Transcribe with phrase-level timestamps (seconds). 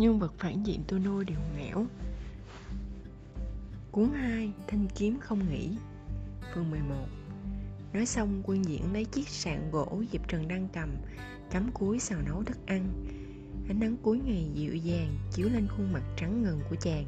[0.00, 1.86] nhân vật phản diện tôi nuôi đều nghẽo
[3.90, 5.70] Cuốn 2 Thanh kiếm không nghỉ
[6.54, 6.94] Phần 11
[7.92, 10.88] Nói xong, quân diễn lấy chiếc sạn gỗ Diệp Trần đang cầm,
[11.50, 12.88] Cắm cuối xào nấu thức ăn.
[13.68, 17.04] Ánh nắng cuối ngày dịu dàng, Chiếu lên khuôn mặt trắng ngần của chàng.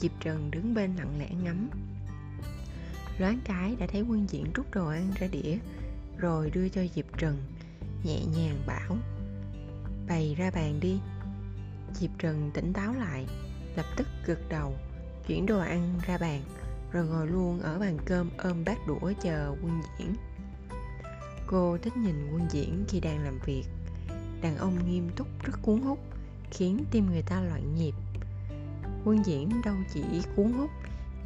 [0.00, 1.70] Diệp Trần đứng bên lặng lẽ ngắm.
[3.18, 5.58] Loáng cái đã thấy quân diễn rút đồ ăn ra đĩa,
[6.18, 7.36] Rồi đưa cho Diệp Trần,
[8.04, 8.96] Nhẹ nhàng bảo,
[10.08, 11.00] Bày ra bàn đi.
[11.94, 13.26] Diệp Trần tỉnh táo lại
[13.76, 14.74] Lập tức gật đầu
[15.26, 16.42] Chuyển đồ ăn ra bàn
[16.92, 20.14] Rồi ngồi luôn ở bàn cơm ôm bát đũa chờ quân diễn.
[21.46, 23.64] Cô thích nhìn quân diễn khi đang làm việc.
[24.42, 25.98] Đàn ông nghiêm túc rất cuốn hút
[26.50, 27.94] Khiến tim người ta loạn nhịp.
[29.04, 30.02] Quân diễn đâu chỉ
[30.36, 30.70] cuốn hút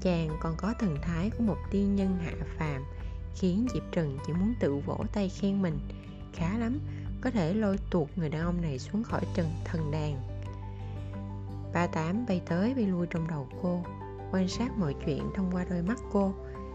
[0.02, 2.82] Chàng còn có thần thái của một tiên nhân hạ phàm
[3.34, 5.78] Khiến Diệp Trần chỉ muốn tự vỗ tay khen mình.
[6.32, 6.78] Khá lắm,
[7.20, 10.31] có thể lôi tuột người đàn ông này xuống khỏi trần thần đàn.
[11.74, 13.82] Ba tám bay tới bay lui trong đầu cô
[14.32, 16.34] Quan sát mọi chuyện thông qua đôi mắt cô.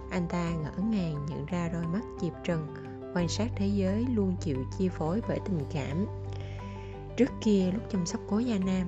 [0.10, 2.68] Anh ta ngỡ ngàng nhận ra đôi mắt Diệp Trần
[3.16, 6.06] Quan sát thế giới luôn chịu chi phối bởi tình cảm.
[7.18, 8.88] Trước kia lúc chăm sóc cố gia nam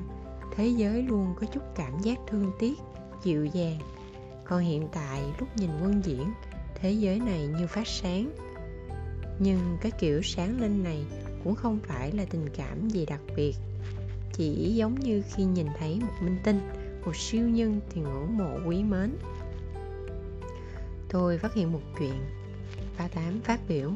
[0.55, 2.79] Thế giới luôn có chút cảm giác thương tiếc,
[3.23, 3.79] dịu dàng.
[4.45, 6.33] Còn hiện tại lúc nhìn quân diễn
[6.75, 8.31] Thế giới này như phát sáng.
[9.39, 11.05] Nhưng cái kiểu sáng lên này
[11.43, 13.55] cũng không phải là tình cảm gì đặc biệt
[14.39, 16.59] chỉ giống như khi nhìn thấy một minh tinh,
[17.05, 19.17] một siêu nhân thì ngưỡng mộ quý mến.
[21.09, 22.13] Tôi phát hiện một chuyện,
[22.97, 23.91] ba tám phát biểu.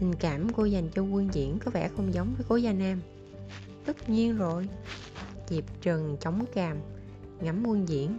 [0.00, 3.00] Tình cảm cô dành cho quân diễn có vẻ không giống với cố gia nam.
[3.84, 4.68] Tất nhiên rồi,
[5.48, 6.76] diệp trần chống cằm
[7.40, 8.18] ngắm quân diễn.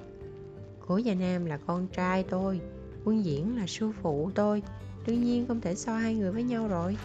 [0.88, 2.62] Cố gia nam là con trai tôi,
[3.04, 4.64] quân diễn là sư phụ tôi
[5.08, 6.98] đương nhiên không thể so hai người với nhau rồi.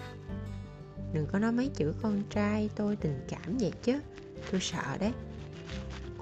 [1.13, 4.01] Đừng có nói mấy chữ con trai tôi tình cảm vậy chứ
[4.53, 5.13] tôi sợ đấy.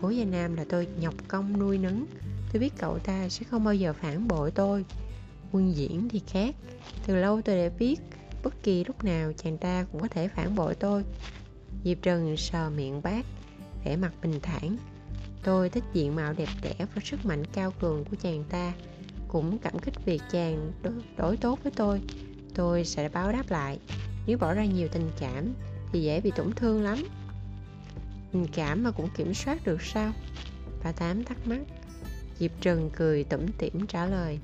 [0.01, 2.07] Cố gia nam là tôi nhọc công nuôi nấng.
[2.53, 4.85] Tôi biết cậu ta sẽ không bao giờ phản bội tôi.
[5.53, 6.55] Quân diễn thì khác.
[7.07, 8.01] Từ lâu tôi đã biết
[8.43, 11.05] bất kỳ lúc nào chàng ta cũng có thể phản bội tôi.
[11.85, 13.27] Diệp trần sờ miệng bác
[13.85, 14.77] vẻ mặt bình thản.
[15.43, 18.73] Tôi thích diện mạo đẹp đẽ và sức mạnh cao cường của chàng ta.
[19.29, 22.01] Cũng cảm kích việc chàng đối, đối tốt với tôi.
[22.55, 23.79] Tôi sẽ báo đáp lại.
[24.27, 25.55] Nếu bỏ ra nhiều tình cảm
[25.93, 26.99] thì dễ bị tổn thương lắm
[28.35, 30.13] tình cảm mà cũng kiểm soát được sao?
[30.85, 31.61] Bà tám thắc mắc.
[32.39, 34.39] Diệp trần cười tủm tỉm trả lời.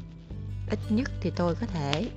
[0.70, 2.10] Ít nhất thì tôi có thể.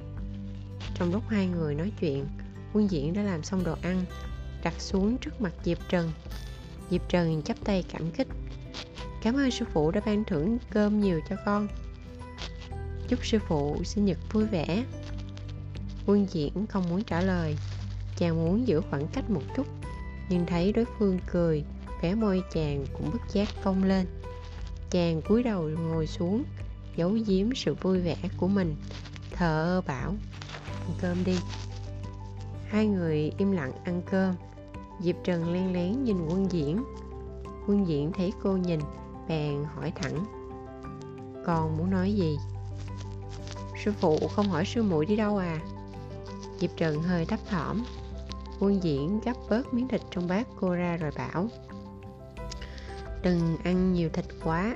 [0.96, 2.26] Trong lúc hai người nói chuyện,
[2.74, 4.06] quân diễn đã làm xong đồ ăn,
[4.64, 6.12] đặt xuống trước mặt diệp trần
[6.90, 8.28] diệp trần chắp tay cảm kích.
[9.22, 11.68] Cảm ơn sư phụ đã ban thưởng cơm nhiều cho con.
[13.08, 14.84] Chúc sư phụ sinh nhật vui vẻ.
[16.06, 17.56] Quân diễn không muốn trả lời.
[18.18, 19.68] Chàng muốn giữ khoảng cách một chút
[20.30, 21.64] nhưng thấy đối phương cười
[22.02, 24.08] vẻ môi chàng cũng bất giác cong lên.
[24.90, 26.44] Chàng cúi đầu ngồi xuống,
[26.96, 28.76] giấu giếm sự vui vẻ của mình.
[29.32, 30.16] Thờ ơ bảo,
[30.64, 31.38] ăn cơm đi.
[32.68, 34.36] Hai người im lặng ăn cơm.
[35.02, 36.84] Diệp trần len lén nhìn quân diễn.
[37.68, 38.80] Quân diễn thấy cô nhìn,
[39.28, 40.26] bèn hỏi thẳng
[41.46, 42.38] còn muốn nói gì?
[43.84, 45.60] Sư phụ không hỏi sư muội đi đâu à?
[46.60, 47.84] Diệp trần hơi thấp thỏm
[48.64, 51.48] quân diễn gấp bớt miếng thịt trong bát cô ra rồi bảo,
[53.24, 54.76] đừng ăn nhiều thịt quá,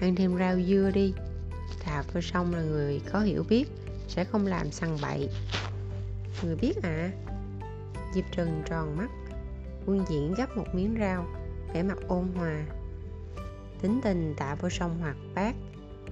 [0.00, 1.14] ăn thêm rau dưa đi,
[1.80, 3.68] thà vô sông là người có hiểu biết
[4.08, 5.28] sẽ không làm sằng bậy.
[6.42, 7.10] Người biết à
[8.14, 9.08] diệp trần tròn mắt
[9.86, 11.26] quân diễn gấp một miếng rau
[11.74, 12.64] vẻ mặt ôn hòa.
[13.82, 15.54] Tính tình tạ vô sông hoạt bát,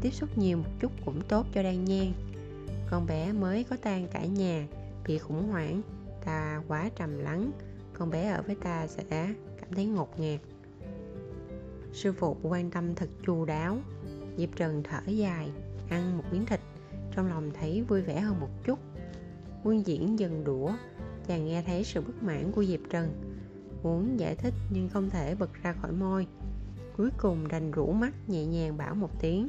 [0.01, 2.13] tiếp xúc nhiều một chút cũng tốt cho đan nhan
[2.91, 4.67] con bé mới có tan cả nhà,
[5.07, 5.83] bị khủng hoảng
[6.25, 7.53] ta quá trầm lắng,
[7.93, 9.05] con bé ở với ta sẽ
[9.61, 10.41] cảm thấy ngột ngạt.
[11.93, 13.79] Sư phụ quan tâm thật chu đáo.
[14.37, 15.51] Diệp trần thở dài,
[15.89, 16.61] ăn một miếng thịt,
[17.17, 18.79] trong lòng thấy vui vẻ hơn một chút.
[19.65, 20.73] Quân diễn dần đũa,
[21.27, 23.23] chàng nghe thấy sự bất mãn của diệp trần.
[23.83, 26.27] Muốn giải thích nhưng không thể bật ra khỏi môi.
[26.97, 29.49] Cuối cùng đành rũ mắt nhẹ nhàng bảo một tiếng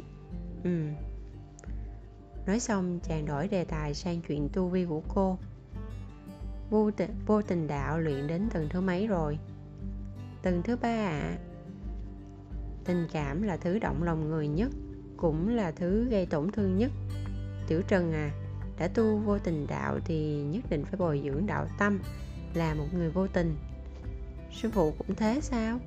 [0.63, 0.71] ừ
[2.45, 5.37] nói xong, chàng đổi đề tài sang chuyện tu vi của cô
[6.69, 9.39] vô tình, vô tình đạo luyện đến tầng thứ mấy rồi?
[10.41, 11.19] Tầng thứ ba ạ.
[11.21, 11.37] À.
[12.85, 14.69] tình cảm là thứ động lòng người nhất
[15.17, 16.91] cũng là thứ gây tổn thương nhất.
[17.67, 18.31] Tiểu trần à
[18.79, 21.99] đã tu vô tình đạo thì nhất định phải bồi dưỡng đạo tâm
[22.53, 23.55] là một người vô tình.
[24.51, 25.79] Sư phụ cũng thế sao?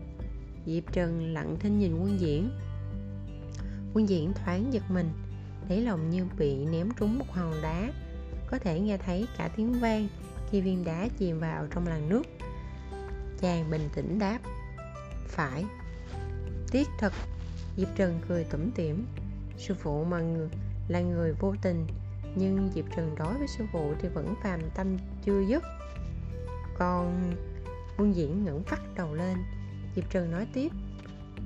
[0.67, 2.51] Diệp trần lặng thinh nhìn quân diễn.
[3.95, 5.11] Quân diễn thoáng giật mình
[5.69, 7.93] lấy lòng như bị ném trúng một hòn đá.
[8.51, 10.09] Có thể nghe thấy cả tiếng vang
[10.51, 12.23] khi viên đá chìm vào trong làn nước.
[13.41, 14.39] Chàng bình tĩnh đáp
[15.27, 15.65] phải.
[16.71, 17.13] Tiếc thật
[17.77, 19.07] diệp trần cười tủm tỉm.
[19.59, 20.49] Sư phụ mà người,
[20.89, 21.87] là người vô tình
[22.37, 25.63] nhưng diệp trần đối với sư phụ thì vẫn phàm tâm chưa dứt.
[26.79, 27.33] Còn
[27.99, 29.37] quân diễn ngẩng phát đầu lên
[29.97, 30.73] diệp trần nói tiếp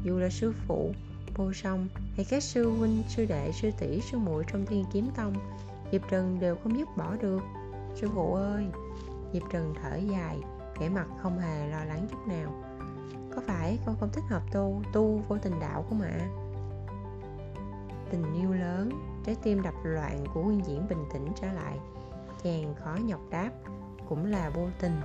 [0.04, 0.94] dù là sư phụ
[1.36, 5.10] vô song hay các sư huynh sư đệ sư tỷ sư muội trong thiên kiếm
[5.16, 5.34] tông
[5.92, 7.40] diệp trần đều không dứt bỏ được.
[7.94, 8.66] Sư phụ ơi!
[9.32, 10.38] Diệp trần thở dài,
[10.80, 12.52] vẻ mặt không hề lo lắng chút nào.
[13.34, 16.28] Có phải con không thích hợp tu tu vô tình đạo không ạ?
[18.10, 18.90] Tình yêu lớn,
[19.26, 21.78] trái tim đập loạn của nguyên diễn bình tĩnh trở lại,
[22.42, 23.50] chàng khó nhọc đáp,
[24.08, 25.00] cũng là vô tình.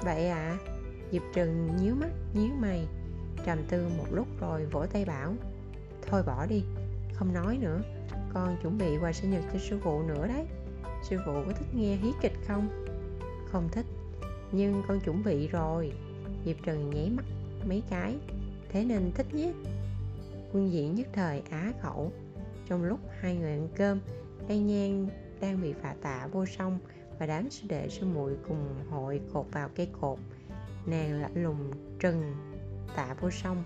[0.00, 0.58] Vậy ạ?
[0.60, 0.74] À?
[1.12, 2.88] diệp trừng nhíu mắt, nhíu mày,
[3.46, 5.34] trầm tư một lúc rồi vỗ tay bảo,
[6.08, 6.64] thôi bỏ đi,
[7.14, 7.80] không nói nữa,
[8.34, 10.46] con chuẩn bị quà sinh nhật cho sư phụ nữa đấy.
[11.02, 12.83] Sư phụ có thích nghe hí kịch không?
[13.54, 13.86] Không thích.
[14.52, 15.92] Nhưng con chuẩn bị rồi.
[16.44, 17.24] Diệp trần nháy mắt
[17.68, 18.16] mấy cái.
[18.68, 19.52] Thế nên thích nhé
[20.52, 22.12] quân diễn nhất thời á khẩu.
[22.68, 24.00] Trong lúc hai người ăn cơm,
[24.48, 25.08] đan nhan
[25.40, 26.78] đang bị phạ tạ vô song
[27.18, 30.18] và đám sư đệ sư muội cùng hội cột vào cây cột.
[30.86, 32.34] Nàng lạnh lùng trừng
[32.96, 33.64] tạ vô song,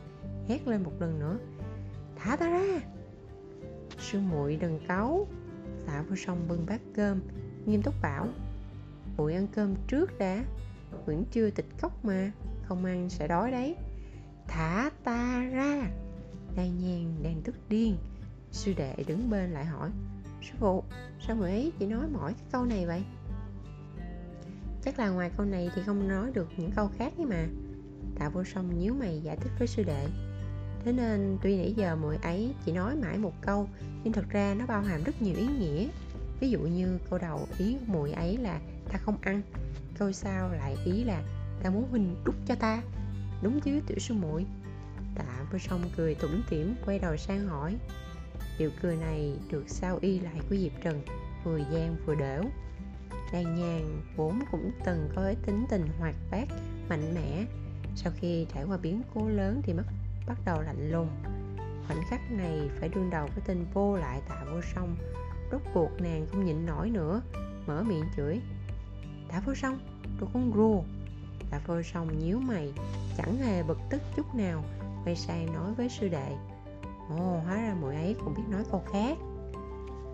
[0.48, 1.38] hét lên một lần nữa.
[2.16, 2.80] Thả ta ra!
[3.98, 5.26] Sư muội đừng cáu.
[5.86, 7.20] Tạ vô song bưng bát cơm,
[7.66, 8.26] nghiêm túc bảo
[9.18, 10.44] muội ăn cơm trước đã.
[11.06, 12.32] Vẫn chưa tịch cốc mà,
[12.62, 13.76] không ăn sẽ đói đấy.
[14.46, 15.90] Thả ta ra.
[16.56, 17.96] Đan nhan đang tức điên.
[18.52, 19.90] Sư đệ đứng bên lại hỏi,
[20.42, 20.82] sư phụ,
[21.26, 23.02] sao người ấy chỉ nói mỗi cái câu này vậy?
[24.84, 27.46] Chắc là ngoài câu này thì không nói được những câu khác ấy mà.
[28.18, 30.06] Tạ vô song nhíu mày giải thích với sư đệ.
[30.84, 33.68] Thế nên tuy nãy giờ muội ấy chỉ nói mãi một câu,
[34.04, 35.88] nhưng thật ra nó bao hàm rất nhiều ý nghĩa.
[36.40, 38.60] Ví dụ như câu đầu ý của muội ấy là
[38.92, 39.42] ta không ăn.
[39.98, 41.22] Câu sau lại ý là
[41.62, 42.82] ta muốn huynh đút cho ta?
[43.42, 44.46] Đúng chứ, tiểu sư muội?
[45.14, 47.76] Tạ vô song cười tủm tỉm, quay đầu sang hỏi.
[48.58, 51.02] Điệu cười này được sao y lại của diệp trần,
[51.44, 52.42] vừa gian vừa đểu.
[53.32, 56.48] Đan nhàn vốn cũng từng có tính tình hoạt bát,
[56.88, 57.44] mạnh mẽ.
[57.96, 59.84] Sau khi trải qua biến cố lớn thì mất
[60.26, 61.08] bắt đầu lạnh lùng.
[61.86, 64.96] Khoảnh khắc này phải đương đầu với tên vô lại tạ vô song.
[65.52, 67.20] Rốt cuộc nàng không nhịn nổi nữa,
[67.66, 68.40] mở miệng chửi
[69.28, 69.78] tạ vô song
[70.20, 70.82] tôi con rùa
[71.50, 72.72] tạ vô song nhíu mày,
[73.16, 74.64] chẳng hề bực tức chút nào.
[75.04, 76.36] Quay sang nói với sư đệ.
[77.10, 79.18] Ồ, hóa ra muội ấy cũng biết nói câu khác.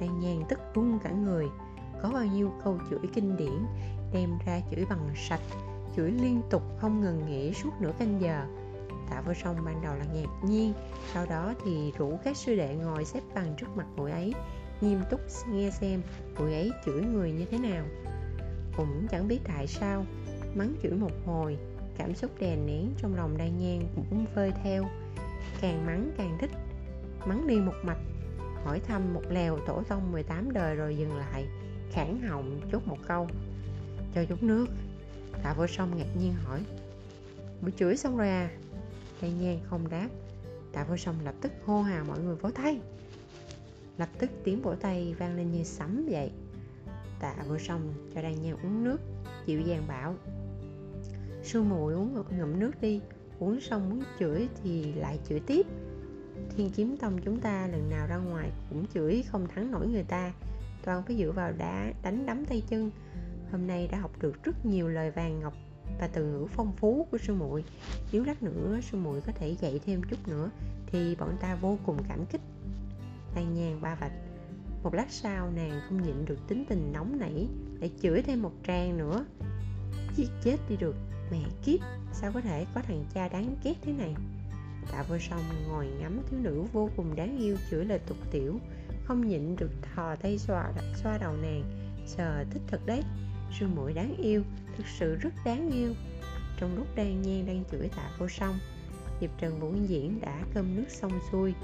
[0.00, 1.46] Đang nhàn tức run cả người.
[2.02, 3.66] Có bao nhiêu câu chửi kinh điển,
[4.12, 5.40] đem ra chửi bằng sạch,
[5.96, 8.46] chửi liên tục không ngừng nghỉ suốt nửa canh giờ.
[9.10, 10.72] Tạ vô song ban đầu là ngạc nhiên,
[11.12, 14.34] sau đó thì rủ các sư đệ ngồi xếp bằng trước mặt muội ấy,
[14.80, 16.02] nghiêm túc nghe xem
[16.38, 17.84] muội ấy chửi người như thế nào
[18.76, 20.06] cũng chẳng biết tại sao.
[20.54, 21.58] Mắng chửi một hồi,
[21.98, 24.84] cảm xúc đè nén trong lòng đan nhan cũng vơi theo.
[25.60, 26.50] Càng mắng càng thích,
[27.26, 27.98] mắng đi một mạch.
[28.64, 31.46] Hỏi thăm một lèo tổ tông 18 đời rồi dừng lại,
[31.90, 33.28] khản họng chốt một câu.
[34.14, 34.66] Cho chút nước.
[35.42, 36.60] Tạ vô song ngạc nhiên hỏi.
[37.62, 38.50] Buổi chửi xong rồi à?
[39.22, 40.08] Đan nhan không đáp.
[40.72, 42.80] Tạ vô song lập tức hô hào mọi người vỗ tay.
[43.98, 46.30] Lập tức tiếng vỗ tay vang lên như sấm vậy
[47.20, 49.00] tạ vừa xong cho đang nhan uống nước,
[49.46, 50.14] dịu dàng bảo.
[51.42, 53.00] Sư muội uống ngụm nước đi,
[53.38, 55.66] uống xong muốn chửi thì lại chửi tiếp.
[56.56, 60.04] Thiên kiếm tông chúng ta lần nào ra ngoài cũng chửi không thắng nổi người
[60.04, 60.32] ta,
[60.84, 62.90] toàn phải dựa vào đá đánh đấm tay chân.
[63.50, 65.54] Hôm nay đã học được rất nhiều lời vàng ngọc
[66.00, 67.64] và từ ngữ phong phú của sư muội.
[68.12, 70.50] Nếu lát nữa sư muội có thể dạy thêm chút nữa
[70.86, 72.40] thì bọn ta vô cùng cảm kích.
[73.34, 74.12] Tan nhàn ba vạch
[74.84, 77.48] một lát sau nàng không nhịn được tính tình nóng nảy,
[77.80, 79.24] lại chửi thêm một trang nữa.
[80.16, 80.96] Giết chết đi được,
[81.30, 81.80] mẹ kiếp,
[82.12, 84.14] sao có thể có thằng cha đáng ghét thế này?
[84.92, 88.58] Tạ vô song ngồi ngắm thiếu nữ vô cùng đáng yêu chửi lời tục tiểu,
[89.04, 90.72] không nhịn được thò tay xoa
[91.02, 91.62] xoa đầu nàng.
[92.06, 93.02] Sờ thích thật đấy,
[93.58, 94.42] sư muội đáng yêu,
[94.76, 95.94] thực sự rất đáng yêu.
[96.60, 98.58] Trong lúc đang nhan đang chửi tạ vô song,
[99.20, 101.54] diệp trần và quân diễn đã cơm nước xong xuôi.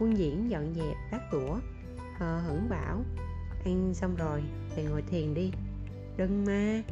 [0.00, 1.58] Quân diễn dọn dẹp bát đũa
[2.20, 3.02] hờ hững bảo.
[3.64, 4.42] Ăn xong rồi
[4.74, 5.52] thì ngồi thiền đi.
[6.16, 6.82] Đừng mà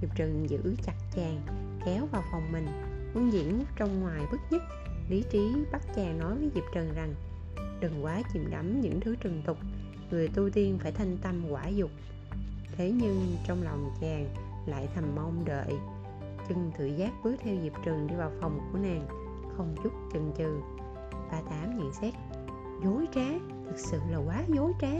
[0.00, 1.40] diệp trần giữ chặt chàng,
[1.86, 2.66] kéo vào phòng mình.
[3.14, 4.62] Quân diễn trong ngoài bức nhất.
[5.08, 7.14] Lý trí bắt chàng nói với diệp trần rằng,
[7.80, 9.58] đừng quá chìm đắm những thứ trần tục.
[10.10, 11.90] Người tu tiên phải thanh tâm quả dục.
[12.76, 14.28] Thế nhưng trong lòng chàng
[14.66, 15.74] lại thầm mong đợi.
[16.48, 19.06] Chân tự giác bước theo diệp trần đi vào phòng của nàng,
[19.56, 20.60] không chút chần chừ.
[21.30, 22.14] Ba tám nhận xét
[22.84, 23.30] dối trá,
[23.66, 24.92] thực sự là quá dối trá.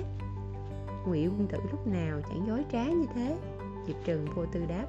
[1.06, 3.38] Ngụy quân tử lúc nào chẳng dối trá như thế?
[3.86, 4.86] Diệp trần vô tư đáp,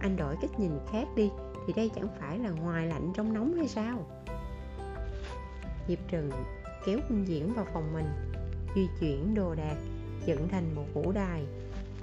[0.00, 1.30] anh đổi cách nhìn khác đi,
[1.66, 4.06] thì đây chẳng phải là ngoài lạnh trong nóng hay sao?
[5.88, 6.30] Diệp trừng
[6.86, 8.06] kéo quân diễn vào phòng mình,
[8.74, 9.76] di chuyển đồ đạc,
[10.26, 11.46] dựng thành một vũ đài.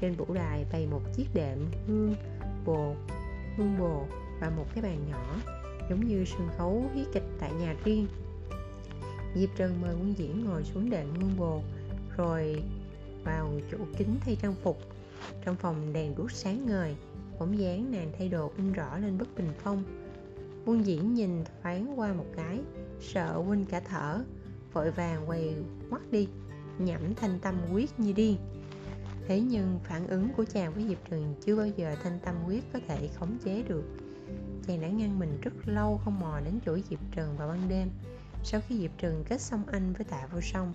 [0.02, 2.16] Trên vũ đài bày một chiếc đệm hương
[2.66, 2.96] bồ
[3.58, 4.06] hương bồ
[4.42, 5.36] và một cái bàn nhỏ,
[5.90, 8.08] giống như sân khấu hí kịch tại nhà riêng
[9.36, 11.62] diệp trần mời quân diễn ngồi xuống đệm hương bồ,
[12.18, 12.64] rồi
[13.24, 14.78] vào chỗ kính thay trang phục.
[15.46, 16.96] Trong phòng đèn đuốc sáng ngời,
[17.40, 19.84] bóng dáng nàng thay đồ in rõ lên bức bình phong.
[20.66, 22.60] Quân diễn nhìn thoáng qua một cái,
[23.02, 24.24] sợ quên cả thở,
[24.74, 25.54] vội vàng quay
[25.90, 26.28] mắt đi,
[26.80, 28.38] nhẩm thanh tâm quyết như điên.
[29.28, 32.64] Thế nhưng phản ứng của chàng với diệp trừng chưa bao giờ thanh tâm quyết
[32.74, 33.84] có thể khống chế được.
[34.68, 37.90] Chàng đã ngăn mình rất lâu không mò đến chỗ diệp trần vào ban đêm
[38.44, 40.74] sau khi diệp trừng kết xong anh với tạ vô song,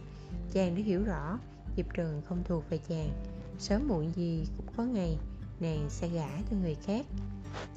[0.52, 1.38] chàng đã hiểu rõ
[1.76, 3.10] diệp trừng không thuộc về chàng.
[3.58, 5.18] Sớm muộn gì cũng có ngày,
[5.60, 7.06] nàng sẽ gả cho người khác.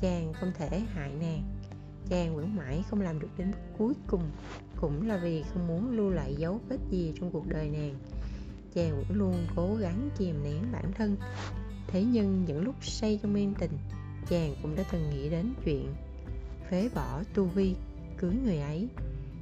[0.02, 1.44] Chàng không thể hại nàng.
[2.10, 4.32] Chàng vẫn mãi không làm được đến bước cuối cùng,
[4.82, 7.96] cũng là vì không muốn lưu lại dấu vết gì trong cuộc đời nàng.
[8.74, 11.16] Chàng vẫn luôn cố gắng kìm nén bản thân.
[11.88, 13.72] Thế nhưng những lúc say trong men tình,
[14.30, 15.94] chàng cũng đã từng nghĩ đến chuyện
[16.70, 17.76] phế bỏ tu vi,
[18.18, 18.88] cưới người ấy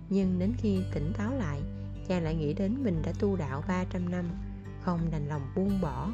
[0.10, 1.62] nhưng đến khi tỉnh táo lại,
[2.08, 4.26] chàng lại nghĩ đến mình đã tu đạo 300 năm,
[4.82, 6.12] không đành lòng buông bỏ.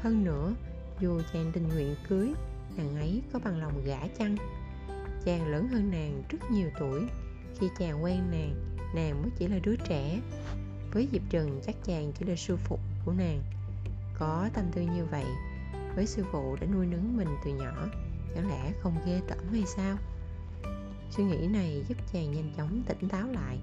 [0.00, 0.54] Hơn nữa,
[1.00, 2.32] dù chàng tình nguyện cưới,
[2.76, 4.36] nàng ấy có bằng lòng gả chăng?
[5.24, 7.00] Chàng lớn hơn nàng rất nhiều tuổi,
[7.60, 10.20] khi chàng quen nàng nàng mới chỉ là đứa trẻ.
[10.92, 13.42] Với diệp trần chắc chàng chỉ là sư phụ của nàng.
[14.18, 15.26] Có tâm tư như vậy,
[15.94, 17.88] với sư phụ đã nuôi nấng mình từ nhỏ,
[18.34, 19.96] chẳng lẽ không ghê tởm hay sao?
[21.10, 23.58] Suy nghĩ này giúp chàng nhanh chóng tỉnh táo lại.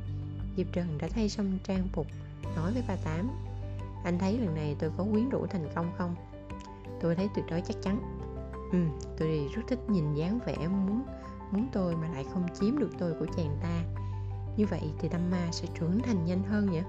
[0.57, 2.07] Diệp trần đã thay xong trang phục,
[2.55, 3.29] nói với ba tám,
[4.03, 6.15] anh thấy lần này tôi có quyến rũ thành công không?
[7.01, 7.99] Tôi thấy tuyệt đối chắc chắn.
[8.71, 8.77] Ừ
[9.19, 11.03] tôi rất thích nhìn dáng vẻ muốn
[11.51, 13.83] muốn tôi mà lại không chiếm được tôi của chàng ta.
[14.57, 16.81] Như vậy thì tâm ma sẽ trưởng thành nhanh hơn nhỉ?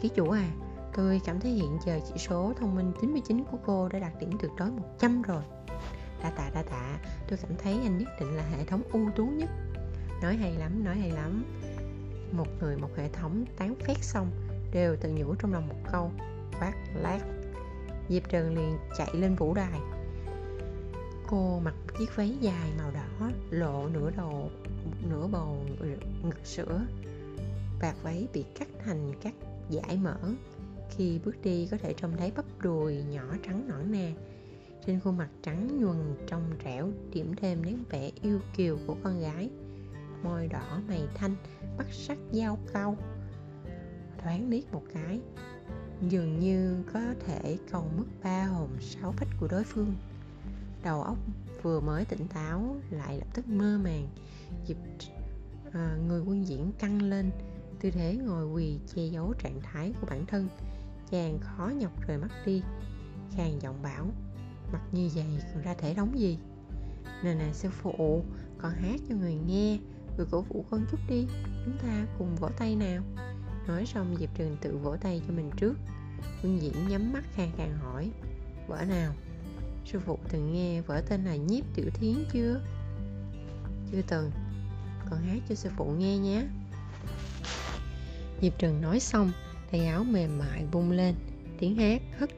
[0.00, 0.48] Ký chủ à
[0.96, 4.30] tôi cảm thấy hiện giờ chỉ số thông minh 99 của cô đã đạt điểm
[4.40, 5.42] tuyệt đối 100 rồi
[6.22, 6.98] đa tạ đa tạ.
[7.28, 9.50] Tôi cảm thấy anh nhất định là hệ thống ưu tú nhất.
[10.22, 11.44] Nói hay lắm, nói hay lắm.
[12.32, 14.30] Một người, một hệ thống tán phét xong,
[14.72, 16.10] đều tự nhủ trong lòng một câu
[16.60, 17.20] quát lát
[18.08, 19.80] diệp trần liền chạy lên vũ đài.
[21.26, 24.50] Cô mặc một chiếc váy dài màu đỏ, lộ nửa đầu,
[25.10, 25.64] nửa bầu
[26.22, 26.80] ngực sữa.
[27.80, 29.34] Vạt váy bị cắt thành các
[29.70, 30.18] dải mỡ.
[30.90, 34.12] Khi bước đi, có thể trông thấy bắp đùi nhỏ trắng nõn nà
[34.86, 39.20] trên khuôn mặt trắng nhuần trong trẻo điểm thêm nét vẻ yêu kiều của con
[39.20, 39.50] gái.
[40.22, 41.36] Môi đỏ mày thanh
[41.78, 42.96] mắt sắc dao cau
[44.18, 45.20] thoáng liếc một cái
[46.02, 49.94] dường như có thể còn mất ba hồn sáu phách của đối phương.
[50.84, 51.18] Đầu óc
[51.62, 54.08] vừa mới tỉnh táo lại lập tức mơ màng
[54.66, 54.76] dịp
[55.72, 57.30] à, người quân diễn căng lên.
[57.80, 60.48] Tư thế ngồi quỳ che giấu trạng thái của bản thân
[61.10, 62.62] chàng khó nhọc rời mắt đi.
[63.36, 64.10] Khàn giọng bảo
[64.72, 66.38] mặt như vậy còn ra thể đóng gì?
[67.24, 68.24] Nè nè sư phụ
[68.58, 69.78] con hát cho người nghe,
[70.16, 71.26] người cổ vũ con chút đi,
[71.64, 73.02] chúng ta cùng vỗ tay nào.
[73.66, 75.74] Nói xong diệp trường tự vỗ tay cho mình trước.
[76.42, 78.10] Quân diễn nhắm mắt khàn khàn hỏi
[78.68, 79.14] vở nào?
[79.84, 82.60] Sư phụ từng nghe vở tên là nhiếp tiểu thiến chưa?
[83.92, 84.30] Chưa từng.
[85.10, 86.46] Con hát cho sư phụ nghe nhé.
[88.42, 89.32] Diệp trường nói xong,
[89.70, 91.14] tay áo mềm mại bung lên,
[91.58, 92.30] tiếng hát hất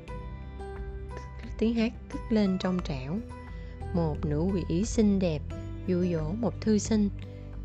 [1.58, 3.18] tiếng hát cất lên trong trẻo.
[3.94, 5.42] Một nữ quỷ xinh đẹp,
[5.86, 7.10] dụ dỗ một thư sinh,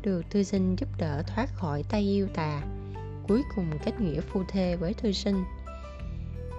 [0.02, 2.62] được thư sinh giúp đỡ thoát khỏi tay yêu tà.
[3.28, 5.44] Cuối cùng kết nghĩa phu thê với thư sinh.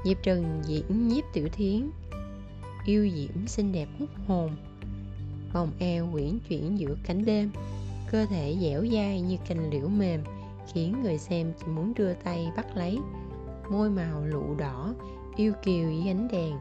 [0.06, 1.89] Diệp trần diễn nhiếp tiểu thiến,
[2.86, 4.51] yêu diễm xinh đẹp hút hồn.
[5.54, 7.51] Vòng eo quyển chuyển giữa cánh đêm,
[8.12, 10.22] cơ thể dẻo dai như cành liễu mềm,
[10.74, 13.00] khiến người xem chỉ muốn đưa tay bắt lấy.
[13.70, 14.94] Môi màu lụ đỏ,
[15.36, 16.54] yêu kiều dưới ánh đèn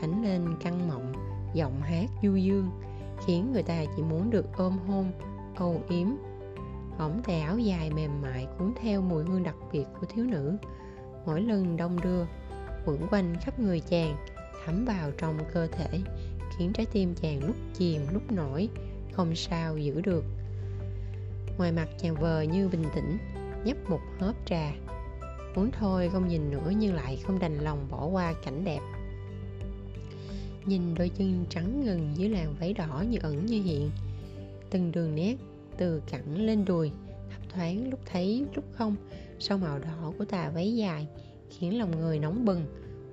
[0.00, 1.12] ánh lên căng mộng,
[1.54, 2.70] giọng hát du dương,
[3.26, 5.12] khiến người ta chỉ muốn được ôm hôn,
[5.56, 6.06] âu yếm.
[6.98, 10.56] Ống tay áo dài mềm mại cuốn theo mùi hương đặc biệt của thiếu nữ.
[11.26, 12.24] Mỗi lần đông đưa,
[12.86, 14.16] quẩn quanh khắp người chàng,
[14.64, 16.00] thấm vào trong cơ thể,
[16.58, 18.68] khiến trái tim chàng lúc chìm, lúc nổi,
[19.12, 20.24] không sao giữ được.
[21.58, 23.18] Ngoài mặt chàng vờ như bình tĩnh,
[23.64, 24.72] nhấp một hớp trà.
[25.54, 28.80] Muốn thôi không nhìn nữa nhưng lại không đành lòng bỏ qua cảnh đẹp
[30.66, 33.90] nhìn đôi chân trắng ngần dưới làn váy đỏ như ẩn như hiện.
[34.70, 35.36] Từng đường nét
[35.78, 36.90] từ cẳng lên đùi,
[37.30, 38.96] thấp thoáng lúc thấy lúc không.
[39.38, 41.06] Sau màu đỏ của tà váy dài
[41.50, 42.64] khiến lòng người nóng bừng,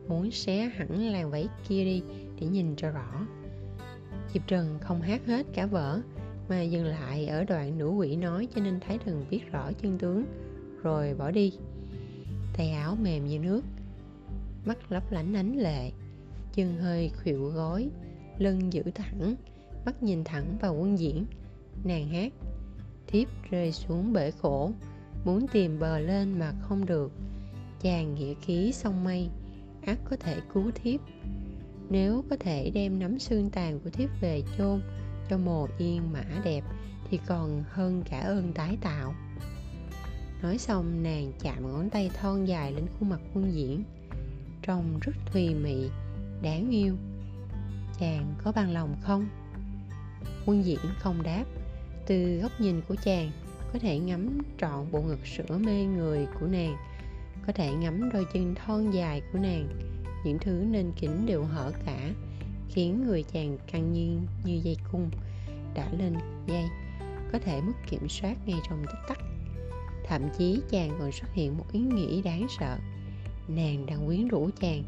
[0.08, 2.04] muốn xé hẳn làn váy kia đi
[2.40, 3.28] để nhìn cho rõ.
[4.34, 6.02] Diệp trần không hát hết cả vở,
[6.50, 9.98] mà dừng lại ở đoạn nữ quỷ nói cho nên thái thần biết rõ chân
[9.98, 10.26] tướng,
[10.84, 11.54] rồi bỏ đi.
[12.58, 13.62] Tay áo mềm như nước,
[14.66, 15.92] mắt lấp lánh ánh lệ
[16.58, 17.90] chân hơi khuỵu gối,
[18.38, 19.36] lưng giữ thẳng,
[19.86, 21.26] mắt nhìn thẳng vào quân diễn.
[21.84, 22.34] Nàng hát,
[23.08, 24.72] thiếp rơi xuống bể khổ,
[25.26, 27.12] muốn tìm bờ lên mà không được.
[27.82, 29.30] Chàng nghĩa khí sông mây
[29.86, 31.00] ắt có thể cứu thiếp.
[31.90, 34.82] Nếu có thể đem nắm xương tàn của thiếp về chôn
[35.30, 36.64] cho mồ yên mã đẹp,
[37.10, 39.14] thì còn hơn cả ơn tái tạo.
[40.42, 43.84] Nói xong, nàng chạm ngón tay thon dài lên khuôn mặt quân diễn.
[44.62, 45.90] Trông rất thùy mị
[46.42, 46.96] đáng yêu.
[48.00, 49.28] Chàng có bằng lòng không?
[50.46, 51.46] Quân diễn không đáp.
[52.08, 53.32] Từ góc nhìn của chàng,
[53.74, 56.78] có thể ngắm trọn bộ ngực sữa mê người của nàng,
[57.48, 59.68] có thể ngắm đôi chân thon dài của nàng.
[60.26, 62.10] Những thứ nên kính đều hở cả,
[62.70, 65.10] khiến người chàng căng nhiên như dây cung
[65.76, 66.14] đã lên
[66.48, 66.64] dây,
[67.32, 69.18] có thể mất kiểm soát ngay trong tích tắc.
[70.08, 72.78] Thậm chí chàng còn xuất hiện một ý nghĩ đáng sợ.
[73.48, 74.84] Nàng đang quyến rũ chàng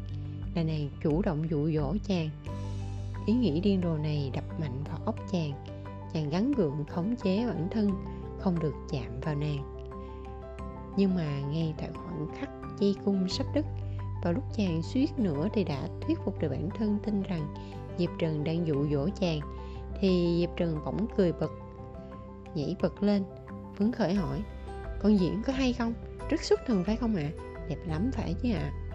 [0.54, 2.28] là nàng chủ động dụ dỗ chàng
[3.26, 5.52] ý nghĩ điên rồ này đập mạnh vào óc chàng
[6.14, 7.90] chàng gắn gượng khống chế bản thân,
[8.38, 9.80] không được chạm vào nàng
[10.96, 13.66] nhưng mà ngay tại khoảnh khắc dây cung sắp đứt,
[14.22, 17.54] vào lúc chàng suýt nữa thì đã thuyết phục được bản thân tin rằng
[17.98, 19.40] diệp trần đang dụ dỗ chàng,
[20.00, 21.50] thì diệp trần bỗng cười bật
[22.54, 23.24] nhảy bật lên,
[23.78, 24.42] phấn khởi hỏi,
[25.02, 25.94] con diễn có hay không
[26.28, 27.66] rất xuất thần phải không ạ à?
[27.68, 28.89] đẹp lắm phải chứ ạ à?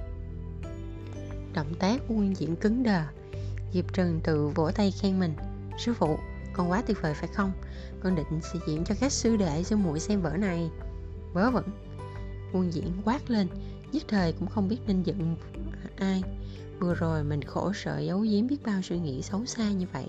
[1.55, 3.03] Động tác của nguyên diễn cứng đờ.
[3.73, 5.33] Diệp trần tự vỗ tay khen mình.
[5.79, 6.17] Sư phụ,
[6.53, 7.51] con quá tuyệt vời phải không?
[8.03, 10.69] Con định sẽ diễn cho các sư đệ sư muội xem vở này.
[11.33, 11.65] Vớ vẩn.
[12.53, 13.47] Quân diễn quát lên,
[13.91, 15.35] nhất thời cũng không biết nên giận
[15.97, 16.23] ai.
[16.79, 20.05] Vừa rồi mình khổ sở giấu giếm biết bao suy nghĩ xấu xa như vậy.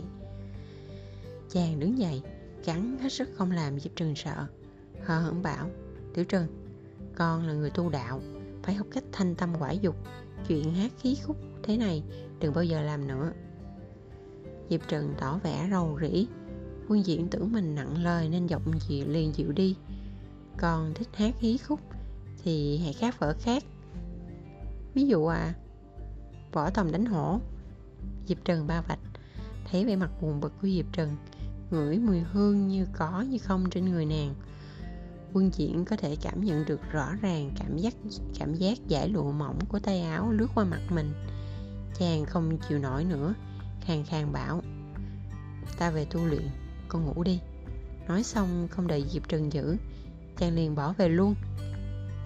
[1.50, 2.22] Chàng đứng dậy
[2.64, 4.46] gắn hết sức không làm diệp trần sợ.
[5.04, 5.70] Hờ hững bảo,
[6.14, 6.46] tiểu trần,
[7.16, 8.20] con là người tu đạo,
[8.62, 9.96] phải học cách thanh tâm quả dục
[10.49, 12.03] chuyện hát khí khúc thế này,
[12.40, 13.33] đừng bao giờ làm nữa.
[14.70, 16.27] Diệp trần tỏ vẻ rầu rĩ,
[16.88, 19.77] quân diễn tưởng mình nặng lời nên giọng dịu liền dịu đi.
[20.59, 21.81] Còn thích hát khí khúc
[22.42, 23.62] thì hãy khác vở khác.
[24.94, 25.55] Ví dụ à
[26.53, 27.40] võ tòng đánh hổ.
[28.27, 28.99] Diệp trần ba vạch,
[29.70, 31.16] thấy vẻ mặt buồn bực của diệp trần,
[31.70, 34.35] ngửi mùi hương như có như không trên người nàng
[35.32, 37.94] quân diễn có thể cảm nhận được rõ ràng cảm giác
[38.38, 41.12] cảm giác giải lụa mỏng của tay áo lướt qua mặt mình.
[41.98, 43.34] Chàng không chịu nổi nữa,
[43.80, 44.62] khàn khàn bảo,
[45.78, 46.48] ta về tu luyện,
[46.88, 47.40] con ngủ đi.
[48.08, 49.76] Nói xong không đợi diệp trần giữ,
[50.36, 51.34] chàng liền bỏ về luôn.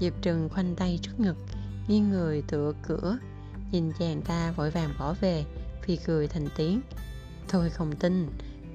[0.01, 1.37] Diệp trần khoanh tay trước ngực,
[1.89, 3.19] nghiêng người tựa cửa,
[3.73, 5.45] nhìn chàng ta vội vàng bỏ về
[5.83, 6.81] phi cười thành tiếng
[7.49, 8.29] thôi không tin.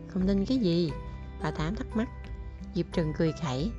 [0.08, 0.92] Không tin cái gì?
[1.44, 2.10] Bà tám thắc mắc.
[2.76, 3.72] Diệp trần cười khẩy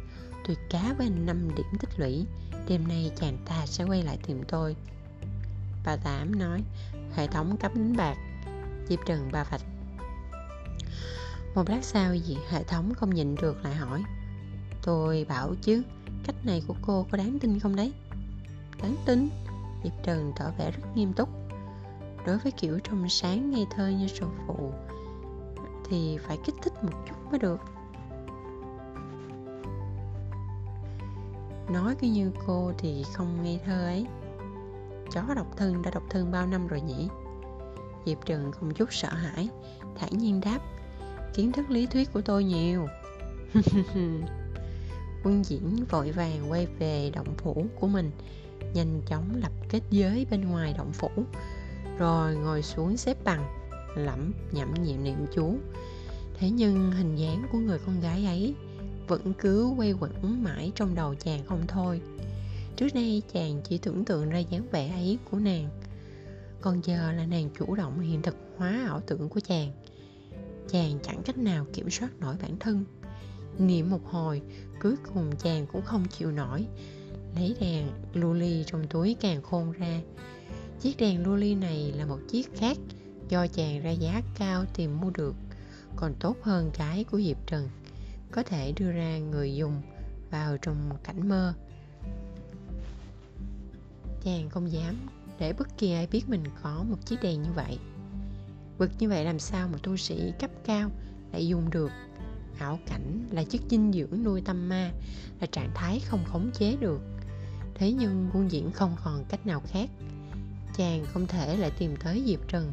[0.46, 2.26] tôi cá với anh năm điểm tích lũy.
[2.68, 4.76] Đêm nay chàng ta sẽ quay lại tìm tôi.
[5.84, 6.62] Bà tám nói.
[7.14, 8.16] Hệ thống cấp đánh bạc,
[8.88, 9.62] diệp trần bà vạch.
[11.54, 14.02] Một lát sau gì hệ thống không nhịn được lại hỏi.
[14.82, 15.82] Tôi bảo chứ,
[16.26, 17.92] cách này của cô có đáng tin không đấy?
[18.82, 19.28] Đáng tin?
[19.84, 21.28] Diệp trần tỏ vẻ rất nghiêm túc.
[22.26, 24.72] Đối với kiểu trong sáng ngây thơ như sổ phụ,
[25.90, 27.60] thì phải kích thích một chút mới được.
[31.70, 34.06] Nói cứ như cô thì không ngây thơ ấy.
[35.12, 37.08] Chó độc thân đã độc thân bao năm rồi nhỉ?
[38.06, 39.48] Diệp trần không chút sợ hãi,
[39.98, 40.58] thản nhiên đáp,
[41.34, 42.86] kiến thức lý thuyết của tôi nhiều.
[45.24, 48.10] Quân diễn vội vàng quay về động phủ của mình,
[48.74, 51.08] nhanh chóng lập kết giới bên ngoài động phủ,
[51.98, 55.58] rồi ngồi xuống xếp bằng, lẩm nhẩm nhiệm niệm chú.
[56.38, 58.54] Thế nhưng hình dáng của người con gái ấy
[59.08, 62.00] vẫn cứ quay quẩn mãi trong đầu chàng không thôi.
[62.76, 65.68] Trước đây, chàng chỉ tưởng tượng ra dáng vẻ ấy của nàng.
[66.60, 69.72] Còn giờ là nàng chủ động hiện thực hóa ảo tưởng của chàng.
[70.68, 72.84] Chàng chẳng cách nào kiểm soát nổi bản thân.
[73.58, 74.42] Niệm một hồi,
[74.82, 76.66] cuối cùng chàng cũng không chịu nổi.
[77.34, 80.00] Lấy đèn lưu ly trong túi càng khôn ra.
[80.80, 82.78] Chiếc đèn lưu ly này là một chiếc khác
[83.28, 85.34] do chàng ra giá cao tìm mua được,
[85.96, 87.68] còn tốt hơn cái của diệp trần
[88.30, 89.82] có thể đưa ra người dùng
[90.30, 91.54] vào trong cảnh mơ.
[94.22, 94.96] Chàng không dám
[95.38, 97.78] để bất kỳ ai biết mình có một chiếc đèn như vậy.
[98.78, 100.90] Vực như vậy làm sao mà tu sĩ cấp cao
[101.32, 101.90] lại dùng được?
[102.58, 104.90] Ảo cảnh là chất dinh dưỡng nuôi tâm ma,
[105.40, 107.00] là trạng thái không khống chế được.
[107.74, 109.90] Thế nhưng quân diễn không còn cách nào khác.
[110.76, 112.72] Chàng không thể lại tìm tới diệp trần,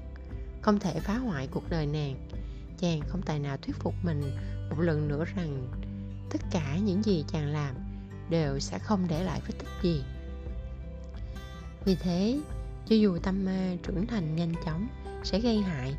[0.61, 2.29] không thể phá hoại cuộc đời nàng.
[2.77, 4.31] Chàng không tài nào thuyết phục mình
[4.73, 5.67] một lần nữa rằng
[6.29, 7.75] tất cả những gì chàng làm
[8.29, 10.03] đều sẽ không để lại vết tích gì.
[11.85, 12.39] Vì thế
[12.85, 14.87] cho dù tâm ma trưởng thành nhanh chóng
[15.23, 15.95] sẽ gây hại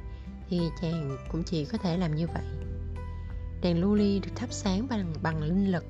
[0.49, 2.45] thì chàng cũng chỉ có thể làm như vậy.
[3.63, 5.85] Đèn lưu ly được thắp sáng bằng, bằng linh lực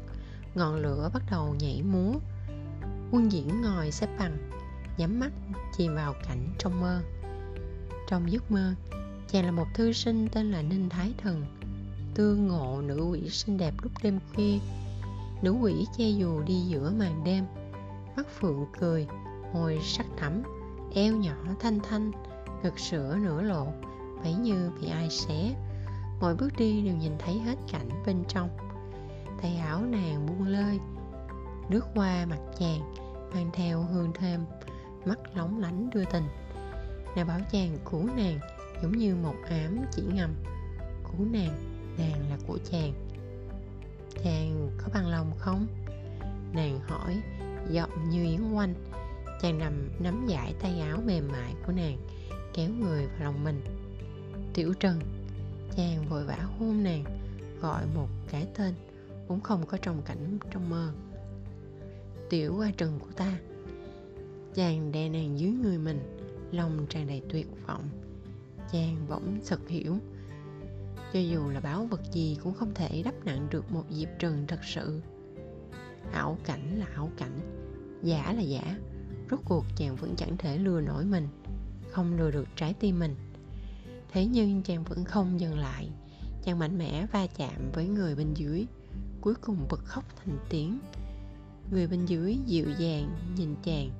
[0.54, 2.12] ngọn lửa bắt đầu nhảy múa.
[3.10, 4.50] Quân diễn ngồi xếp bằng
[4.98, 5.32] nhắm mắt
[5.76, 7.02] chìm vào cảnh trong mơ.
[8.08, 8.74] Trong giấc mơ
[9.28, 11.44] chàng là một thư sinh tên là ninh thái thần
[12.14, 14.58] tương ngộ nữ quỷ xinh đẹp lúc đêm khuya.
[15.42, 17.44] Nữ quỷ che dù đi giữa màn đêm,
[18.16, 19.06] mắt phượng cười,
[19.54, 20.42] môi sắc thẳm,
[20.94, 22.10] eo nhỏ thanh thanh,
[22.62, 23.66] ngực sữa nửa lộ
[24.22, 25.54] vẫy như bị ai xé.
[26.20, 28.48] Mỗi bước đi đều nhìn thấy hết cảnh bên trong.
[29.42, 30.80] Tay áo nàng buông lơi,
[31.68, 32.94] nước qua mặt chàng
[33.34, 34.44] mang theo hương thơm,
[35.04, 36.24] mắt lóng lánh đưa tình.
[37.16, 38.38] Nàng bảo chàng cứu nàng,
[38.82, 40.34] giống như một ám chỉ ngầm
[41.04, 42.92] cứu nàng nàng là của chàng.
[44.24, 45.66] Chàng có bằng lòng không?
[46.52, 47.22] Nàng hỏi,
[47.70, 48.74] giọng như yến quanh
[49.44, 51.98] chàng nằm nắm giải tay áo mềm mại của nàng,
[52.54, 53.60] kéo người vào lòng mình.
[54.54, 55.00] Tiểu trần,
[55.76, 57.04] chàng vội vã hôn nàng,
[57.60, 58.74] gọi một cái tên
[59.28, 60.92] cũng không có trong cảnh trong mơ.
[62.30, 63.38] Tiểu qua trần của ta.
[64.54, 66.00] Chàng đè nàng dưới người mình,
[66.52, 67.88] lòng tràn đầy tuyệt vọng.
[68.72, 69.98] Chàng bỗng sực hiểu
[71.14, 74.44] cho dù là báo vật gì cũng không thể đắp nặng được một diệp trần
[74.48, 75.02] thật sự.
[76.12, 77.40] Ảo cảnh là ảo cảnh,
[78.02, 78.78] giả là giả.
[79.30, 81.28] Rốt cuộc chàng vẫn chẳng thể lừa nổi mình,
[81.90, 83.14] không lừa được trái tim mình.
[84.12, 85.90] Thế nhưng chàng vẫn không dừng lại.
[86.42, 88.66] Chàng mạnh mẽ va chạm với người bên dưới,
[89.20, 90.78] cuối cùng bật khóc thành tiếng.
[91.70, 93.90] Người bên dưới dịu dàng nhìn chàng,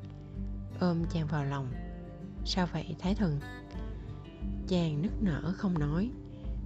[0.80, 1.72] ôm chàng vào lòng.
[2.44, 3.40] Sao vậy, thái thần?
[4.68, 6.10] Chàng nức nở không nói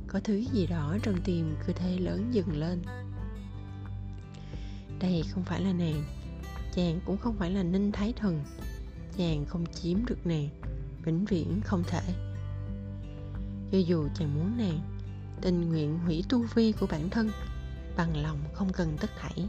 [0.09, 2.83] có thứ gì đó trong tim cứ thế lớn dừng lên.
[5.01, 6.05] Đây không phải là nàng,
[6.75, 8.45] chàng cũng không phải là ninh thái thần.
[9.17, 10.49] Chàng không chiếm được nàng,
[11.05, 12.03] vĩnh viễn không thể.
[13.73, 14.81] Cho dù chàng muốn nàng,
[15.41, 17.31] tình nguyện hủy tu vi của bản thân,
[17.97, 19.49] bằng lòng không cần tất thảy,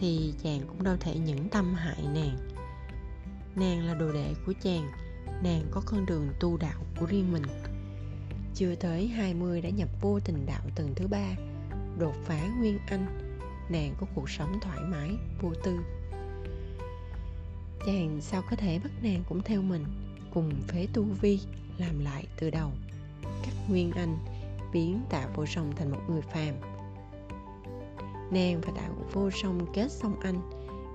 [0.00, 2.48] thì chàng cũng đâu thể nhẫn tâm hại nàng.
[3.56, 4.90] Nàng là đồ đệ của chàng,
[5.42, 7.42] nàng có con đường tu đạo của riêng mình
[8.56, 11.36] chưa tới 20 đã nhập vô tình đạo tầng thứ ba,
[11.98, 13.06] đột phá nguyên anh.
[13.68, 15.78] Nàng có cuộc sống thoải mái, vô tư.
[17.86, 19.84] Chàng sao có thể bắt nàng cũng theo mình,
[20.34, 21.40] cùng phế tu vi,
[21.78, 22.70] làm lại từ đầu.
[23.22, 24.18] Cắt nguyên anh
[24.72, 26.54] biến tạ vô song thành một người phàm.
[28.30, 30.50] Nàng và tạ vô song kết xong anh.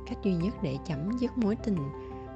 [0.10, 1.78] Cách duy nhất để chấm dứt mối tình,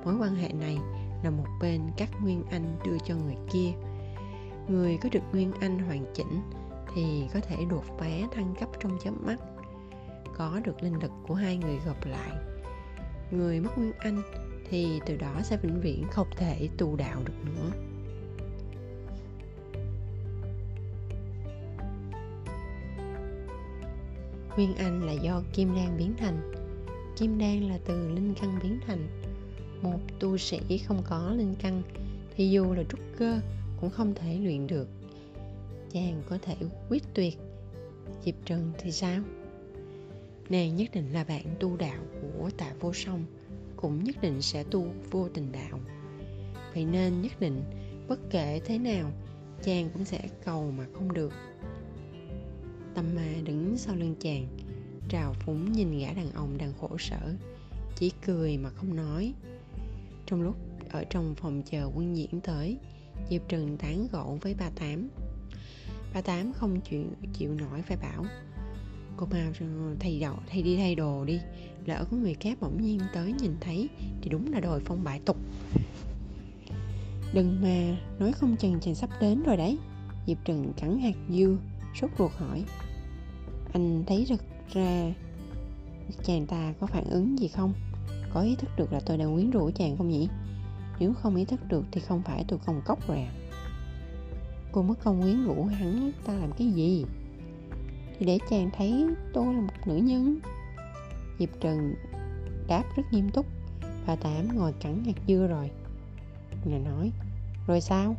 [0.05, 0.77] mối quan hệ này
[1.23, 3.71] là một bên cắt nguyên anh đưa cho người kia
[4.67, 6.41] người có được nguyên anh hoàn chỉnh
[6.95, 9.38] thì có thể đột phá thăng cấp trong chớp mắt.
[10.38, 12.32] Có được linh lực của hai người gộp lại.
[13.32, 14.21] Người mất nguyên anh
[14.69, 17.71] thì từ đó sẽ vĩnh viễn không thể tu đạo được nữa.
[24.58, 26.51] Nguyên anh là do kim đan biến thành.
[27.17, 29.08] Kim đan là từ linh căn biến thành.
[29.82, 31.82] Một tu sĩ không có linh căn
[32.36, 33.39] thì dù là trúc cơ
[33.86, 34.88] cũng không thể luyện được.
[35.91, 36.56] Chàng có thể
[36.89, 37.38] quyết tuyệt
[38.24, 39.21] diệp trần thì sao?
[40.50, 43.26] Nàng nhất định là bạn tu đạo của tạ vô song,
[43.76, 45.80] cũng nhất định sẽ tu vô tình đạo.
[46.74, 47.62] Vậy nên nhất định,
[48.08, 49.12] bất kể thế nào,
[49.63, 51.34] chàng cũng sẽ cầu mà không được.
[52.95, 54.48] Tâm ma đứng sau lưng chàng,
[55.10, 57.36] trào phúng nhìn gã đàn ông đang khổ sở,
[57.95, 59.34] chỉ cười mà không nói.
[60.26, 60.56] Trong lúc
[60.91, 62.78] ở trong phòng chờ quân diễn tới
[63.30, 65.10] diệp trừng tán gẫu với ba tám.
[66.13, 68.25] Ba tám không chịu chịu nổi phải bảo,
[69.17, 69.51] cô mau
[69.99, 71.39] thay đồ, thay đi, thay đồ đi,
[71.86, 73.89] lỡ có người khác bỗng nhiên tới nhìn thấy
[74.21, 75.38] thì đúng là đòi phong bại tục.
[77.34, 79.78] Đừng mà nói không chừng chàng sắp đến rồi đấy,
[80.28, 81.58] diệp trừng cắn hạt dưa,
[82.01, 82.63] sốt ruột hỏi.
[83.73, 84.41] Anh thấy thật
[84.73, 85.13] ra
[86.23, 87.73] chàng ta có phản ứng gì không?
[88.34, 90.28] Có ý thức được là tôi đang quyến rũ chàng không nhỉ?
[90.99, 93.31] Nếu không ý thức được thì không phải tôi công cốc rồi à
[94.75, 97.05] cô mất công quyến rũ hắn, ta làm cái gì?
[98.19, 100.39] Thì để chàng thấy tôi là một nữ nhân.
[101.39, 101.95] Diệp trần
[102.67, 103.45] đáp rất nghiêm túc
[104.08, 105.69] bà tám ngồi cắn hạt dưa rồi.
[106.65, 107.12] Nàng nói,
[107.67, 108.15] rồi sao?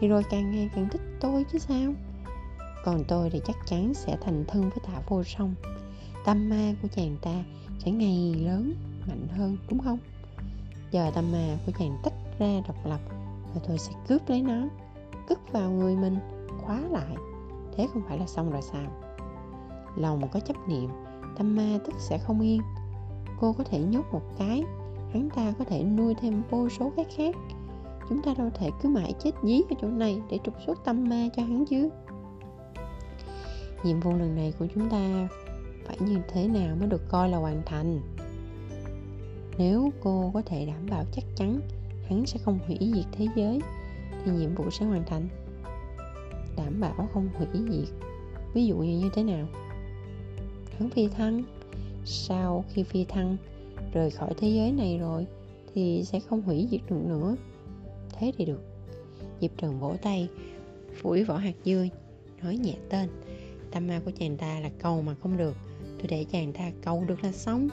[0.00, 1.94] Thì rồi càng ngày càng thích tôi chứ sao?
[2.84, 5.54] Còn tôi thì chắc chắn sẽ thành thân với tạ vô song.
[6.24, 7.44] Tâm ma của chàng ta
[7.78, 8.74] sẽ ngày lớn
[9.08, 9.98] mạnh hơn, đúng không?
[10.92, 13.00] Giờ tâm ma của chàng tách ra độc lập
[13.54, 14.68] và tôi sẽ cướp lấy nó
[15.28, 16.18] cướp vào người mình,
[16.62, 17.16] khóa lại.
[17.76, 18.86] Thế không phải là xong rồi sao?
[19.96, 20.90] Lòng có chấp niệm,
[21.36, 22.62] tâm ma tức sẽ không yên.
[23.40, 24.64] Cô có thể nhốt một cái,
[25.12, 27.36] hắn ta có thể nuôi thêm vô số cái khác.
[28.08, 31.08] Chúng ta đâu thể cứ mãi chết dí ở chỗ này để trục xuất tâm
[31.08, 31.88] ma cho hắn chứ?
[33.84, 35.28] Nhiệm vụ lần này của chúng ta
[35.86, 38.00] phải như thế nào mới được coi là hoàn thành?
[39.58, 41.60] Nếu cô có thể đảm bảo chắc chắn,
[42.08, 43.60] hắn sẽ không hủy diệt thế giới,
[44.24, 45.28] thì nhiệm vụ sẽ hoàn thành.
[46.56, 47.94] Đảm bảo không hủy diệt,
[48.54, 49.46] ví dụ như thế nào?
[50.78, 51.42] Hắn phi thăng.
[52.04, 53.36] Sau khi phi thăng,
[53.92, 55.26] rời khỏi thế giới này rồi,
[55.74, 57.36] thì sẽ không hủy diệt được nữa.
[58.12, 58.60] Thế thì được.
[59.40, 60.28] Diệp trần vỗ tay,
[61.02, 61.84] phủi vỏ hạt dưa
[62.42, 63.08] nói nhẹ tên.
[63.70, 65.56] Tâm ma của chàng ta là cầu mà không được.
[65.98, 67.68] Tôi để chàng ta cầu được là sống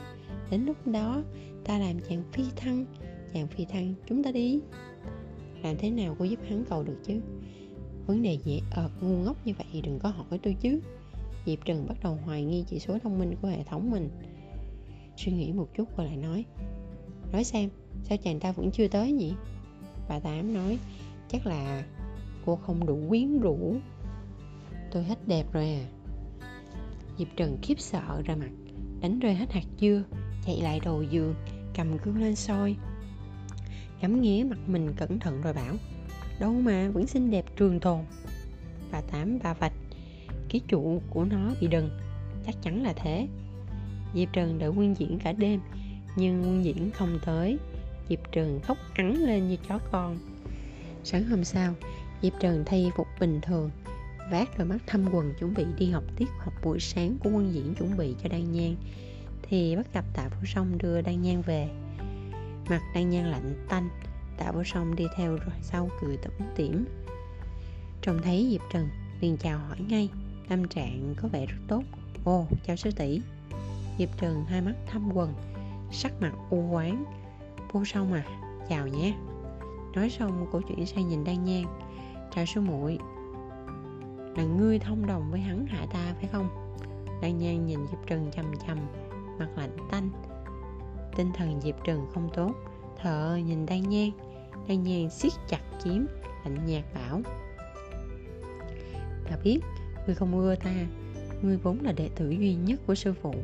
[0.50, 1.22] đến lúc đó,
[1.64, 2.86] ta làm chàng phi thăng
[3.34, 4.60] chàng phi thăng chúng ta đi.
[5.62, 7.20] Làm thế nào cô giúp hắn cầu được chứ?
[8.06, 10.80] Vấn đề dễ ợt ngu ngốc như vậy đừng có hỏi tôi chứ.
[11.46, 14.08] Diệp trần bắt đầu hoài nghi chỉ số thông minh của hệ thống mình.
[15.16, 16.44] Suy nghĩ một chút rồi lại nói
[17.32, 17.70] nói xem,
[18.02, 19.32] sao chàng ta vẫn chưa tới nhỉ?
[20.08, 20.78] Bà tám nói,
[21.28, 21.84] chắc là
[22.46, 23.76] cô không đủ quyến rũ.
[24.92, 25.86] Tôi hết đẹp rồi à.
[27.18, 28.50] Diệp trần khiếp sợ ra mặt,
[29.00, 30.02] đánh rơi hết hạt dưa
[30.46, 31.34] chạy lại đầu giường,
[31.74, 32.76] cầm gương lên soi.
[34.00, 35.74] Ngắm nghía mặt mình cẩn thận rồi bảo,
[36.40, 38.00] đâu mà vẫn xinh đẹp trường tồn.
[38.92, 39.72] Bà tám, bà vạch,
[40.48, 41.90] ký trụ của nó bị đần,
[42.46, 43.28] chắc chắn là thế.
[44.14, 45.60] Diệp trần đợi nguyên diễn cả đêm,
[46.16, 47.58] nhưng nguyên diễn không tới.
[48.08, 50.18] Diệp trần khóc ắn lên như chó con.
[51.04, 51.74] Sáng hôm sau,
[52.22, 53.70] diệp trần thay phục bình thường,
[54.30, 57.54] vác đôi mắt thâm quần chuẩn bị đi học tiết học buổi sáng của quân
[57.54, 58.76] diễn chuẩn bị cho đan nhang
[59.50, 61.68] thì bắt gặp tạ vô song đưa đan nhan về.
[62.68, 63.88] Mặt đan nhan lạnh tanh,
[64.38, 66.84] tạ vô song đi theo rồi sau cười tủm tỉm.
[68.02, 68.88] Trông thấy diệp trần,
[69.20, 70.08] liền chào hỏi ngay,
[70.48, 71.82] tâm trạng có vẻ rất tốt.
[72.24, 73.20] Ồ, chào sư tỷ.
[73.98, 75.34] Diệp trần hai mắt thâm quần
[75.92, 77.04] sắc mặt u quán.
[77.72, 78.24] Vô song à
[78.68, 79.14] chào nhé.
[79.94, 81.64] Nói xong, cô chuyển sang nhìn đan nhan.
[82.34, 82.98] Chào sư muội.
[84.36, 86.76] Là ngươi thông đồng với hắn hại ta phải không?
[87.22, 88.78] Đan nhan nhìn diệp trần chầm chầm
[89.40, 90.10] mặt lạnh tanh.
[91.16, 92.52] Tinh thần diệp trần không tốt
[93.02, 94.10] thợ nhìn đan nhan.
[94.68, 96.06] Đan nhan siết chặt kiếm,
[96.44, 97.20] lạnh nhạt bảo.
[99.30, 99.60] Ta biết,
[100.06, 100.74] ngươi không ưa ta.
[101.42, 103.34] Ngươi vốn là đệ tử duy nhất của sư phụ.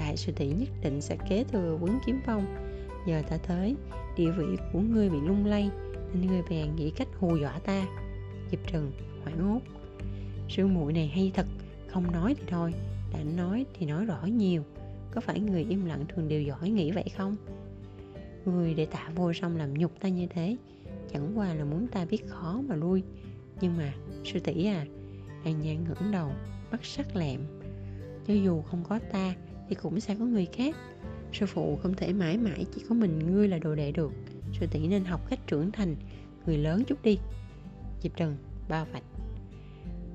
[0.00, 2.46] Đại sư tỷ nhất định sẽ kế thừa quấn kiếm phong.
[3.06, 3.76] Giờ ta tới,
[4.16, 5.70] địa vị của ngươi bị lung lay,
[6.12, 7.86] nên ngươi bèn nghĩ cách hù dọa ta.
[8.50, 9.60] Diệp trần hoảng hốt.
[10.48, 11.46] Sư muội này hay thật,
[11.88, 12.72] không nói thì thôi.
[13.12, 14.62] Đã nói thì nói rõ nhiều
[15.14, 17.36] có phải người im lặng thường đều giỏi nghĩ vậy không?
[18.44, 20.56] Người để tạ vô song làm nhục ta như thế,
[21.12, 23.02] chẳng qua là muốn ta biết khó mà lui.
[23.60, 23.94] Nhưng mà,
[24.24, 24.86] sư tỷ à
[25.44, 26.32] an nhan ngẩng đầu
[26.70, 27.40] mắt sắc lẹm.
[28.26, 29.34] Cho dù không có ta
[29.68, 30.76] thì cũng sẽ có người khác.
[31.32, 34.12] Sư phụ không thể mãi mãi chỉ có mình ngươi là đồ đệ được.
[34.60, 35.96] Sư tỷ nên học cách trưởng thành,
[36.46, 37.18] người lớn chút đi.
[38.02, 38.36] Diệp trần
[38.68, 39.04] ba vạch.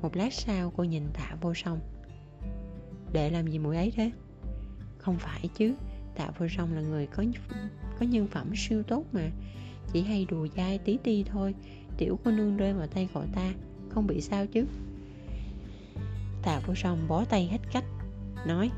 [0.02, 1.80] Một lát sau cô nhìn tạ vô song.
[3.14, 4.12] Để làm gì mũi ấy thế?
[5.08, 5.74] Không phải chứ,
[6.16, 7.24] tạ vô song là người có
[8.00, 9.32] có nhân phẩm siêu tốt mà.
[9.94, 11.56] Chỉ hay đùa dai tí ti thôi,
[11.98, 13.54] tiểu cô nương rơi vào tay cậu ta,
[13.90, 14.66] không bị sao chứ.
[16.44, 17.84] Tạ vô song bó tay hết cách,
[18.48, 18.72] nói,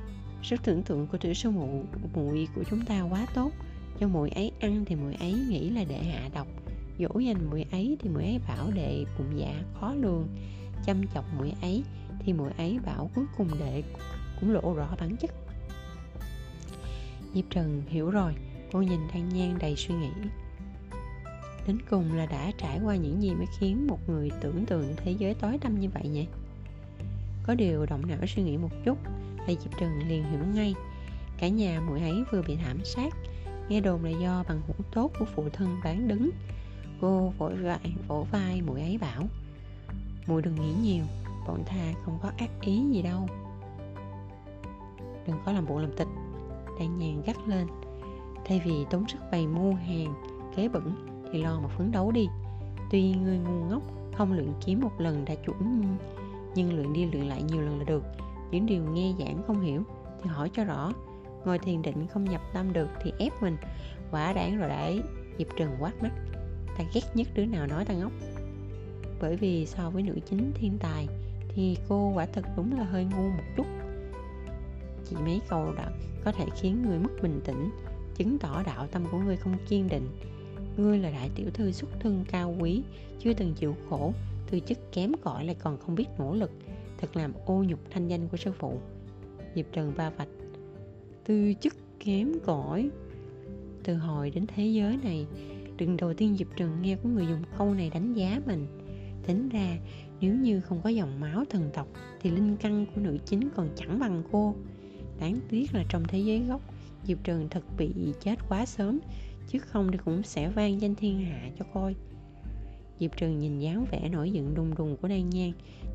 [0.44, 3.52] sức tưởng tượng của tiểu sư mụ muội của chúng ta quá tốt.
[4.00, 6.48] Cho muội ấy ăn thì muội ấy nghĩ là để hạ độc.
[7.00, 10.28] Dỗ dành muội ấy thì muội ấy bảo đệ bụng dạ khó lường.
[10.86, 11.84] Chăm chọc muội ấy
[12.20, 13.84] thì muội ấy bảo cuối cùng đệ
[14.40, 15.32] cũng lộ rõ bản chất
[17.34, 18.36] diệp trần hiểu rồi,
[18.72, 20.12] cô nhìn thanh nhan đầy suy nghĩ.
[21.68, 25.12] Đến cùng là đã trải qua những gì mới khiến một người tưởng tượng thế
[25.12, 26.28] giới tối tăm như vậy nhỉ?
[27.44, 28.98] Có điều động não suy nghĩ một chút
[29.48, 30.76] là diệp trần liền hiểu ngay.
[31.38, 33.14] Cả nhà muội ấy vừa bị thảm sát,
[33.70, 36.30] nghe đồn là do bằng hữu tốt của phụ thân bán đứng.
[37.02, 39.24] Cô vội vàng vỗ vai muội ấy bảo,
[40.28, 41.04] muội đừng nghĩ nhiều,
[41.48, 43.28] bọn ta không có ác ý gì đâu.
[45.28, 46.08] Đừng có làm bộ làm tịch
[46.80, 47.68] đang nhàn gắt lên.
[48.46, 50.14] Thay vì tốn sức bày mua hàng,
[50.56, 50.92] kế bẩn,
[51.32, 52.28] thì lo mà phấn đấu đi.
[52.92, 55.84] Tuy người ngu ngốc, không luyện kiếm một lần đã chuẩn,
[56.56, 58.04] nhưng luyện đi luyện lại nhiều lần là được.
[58.52, 59.84] Những điều nghe giảng không hiểu,
[60.24, 60.94] thì hỏi cho rõ.
[61.46, 63.58] Ngồi thiền định không nhập tâm được thì ép mình.
[64.12, 65.02] Quả đáng rồi đấy,
[65.38, 66.12] diệp trần quát mắt.
[66.78, 68.12] Ta ghét nhất đứa nào nói ta ngốc.
[69.22, 71.08] Bởi vì so với nữ chính thiên tài,
[71.50, 73.66] thì cô quả thật đúng là hơi ngu một chút
[75.10, 75.92] chỉ mấy câu đã
[76.26, 77.70] có thể khiến người mất bình tĩnh,
[78.16, 80.08] chứng tỏ đạo tâm của ngươi không kiên định.
[80.78, 82.84] Ngươi là đại tiểu thư xuất thân cao quý,
[83.20, 84.14] chưa từng chịu khổ,
[84.52, 86.52] tư chức kém cỏi lại còn không biết nỗ lực,
[86.98, 88.80] thật làm ô nhục thanh danh của sư phụ.
[89.56, 90.28] Diệp trần ba vạch,
[91.26, 92.90] tư chức kém cỏi.
[93.84, 95.26] Từ hồi đến thế giới này,
[95.80, 98.68] lần đầu tiên diệp trần nghe có người dùng câu này đánh giá mình.
[99.28, 99.78] Tính ra,
[100.22, 101.88] nếu như không có dòng máu thần tộc,
[102.22, 104.56] thì linh căn của nữ chính còn chẳng bằng cô
[105.20, 106.62] đáng tiếc là trong thế giới gốc
[107.04, 107.90] diệp Trường thật bị
[108.22, 109.00] chết quá sớm
[109.48, 111.96] chứ không thì cũng sẽ vang danh thiên hạ cho coi.
[113.00, 115.52] Diệp Trường nhìn dáng vẻ nổi giận đùng đùng của đan nhan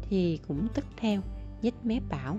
[0.08, 1.20] thì cũng tức theo
[1.62, 2.38] nhếch mép bảo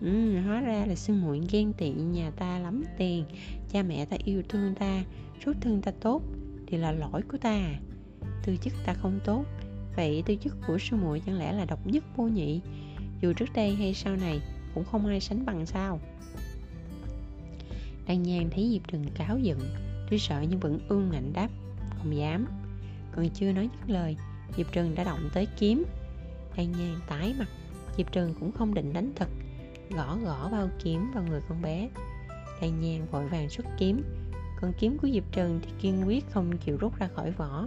[0.00, 3.24] ừ, hóa ra là sư muội ghen tị nhà ta lắm tiền
[3.72, 5.04] cha mẹ ta yêu thương ta
[5.44, 6.22] suốt thương ta tốt
[6.66, 7.80] thì là lỗi của ta à.
[8.44, 9.44] tư chức ta không tốt
[9.96, 12.60] vậy tư chức của sư muội chẳng lẽ là độc nhất vô nhị?
[13.20, 14.40] Dù trước đây hay sau này
[14.76, 16.00] cũng không ai sánh bằng sao.
[18.06, 19.58] Đan nhan thấy diệp Trừng cáo giận,
[20.10, 21.48] tuy sợ nhưng vẫn ương ngạnh đáp,
[21.98, 22.46] không dám.
[23.12, 24.16] Còn chưa nói dứt lời,
[24.56, 25.84] diệp Trừng đã động tới kiếm.
[26.56, 27.48] Đan nhan tái mặt,
[27.96, 29.28] diệp Trừng cũng không định đánh thật,
[29.90, 31.88] gõ gõ bao kiếm vào người con bé.
[32.60, 34.02] Đan nhan vội vàng xuất kiếm,
[34.60, 37.66] còn kiếm của diệp Trừng thì kiên quyết không chịu rút ra khỏi vỏ.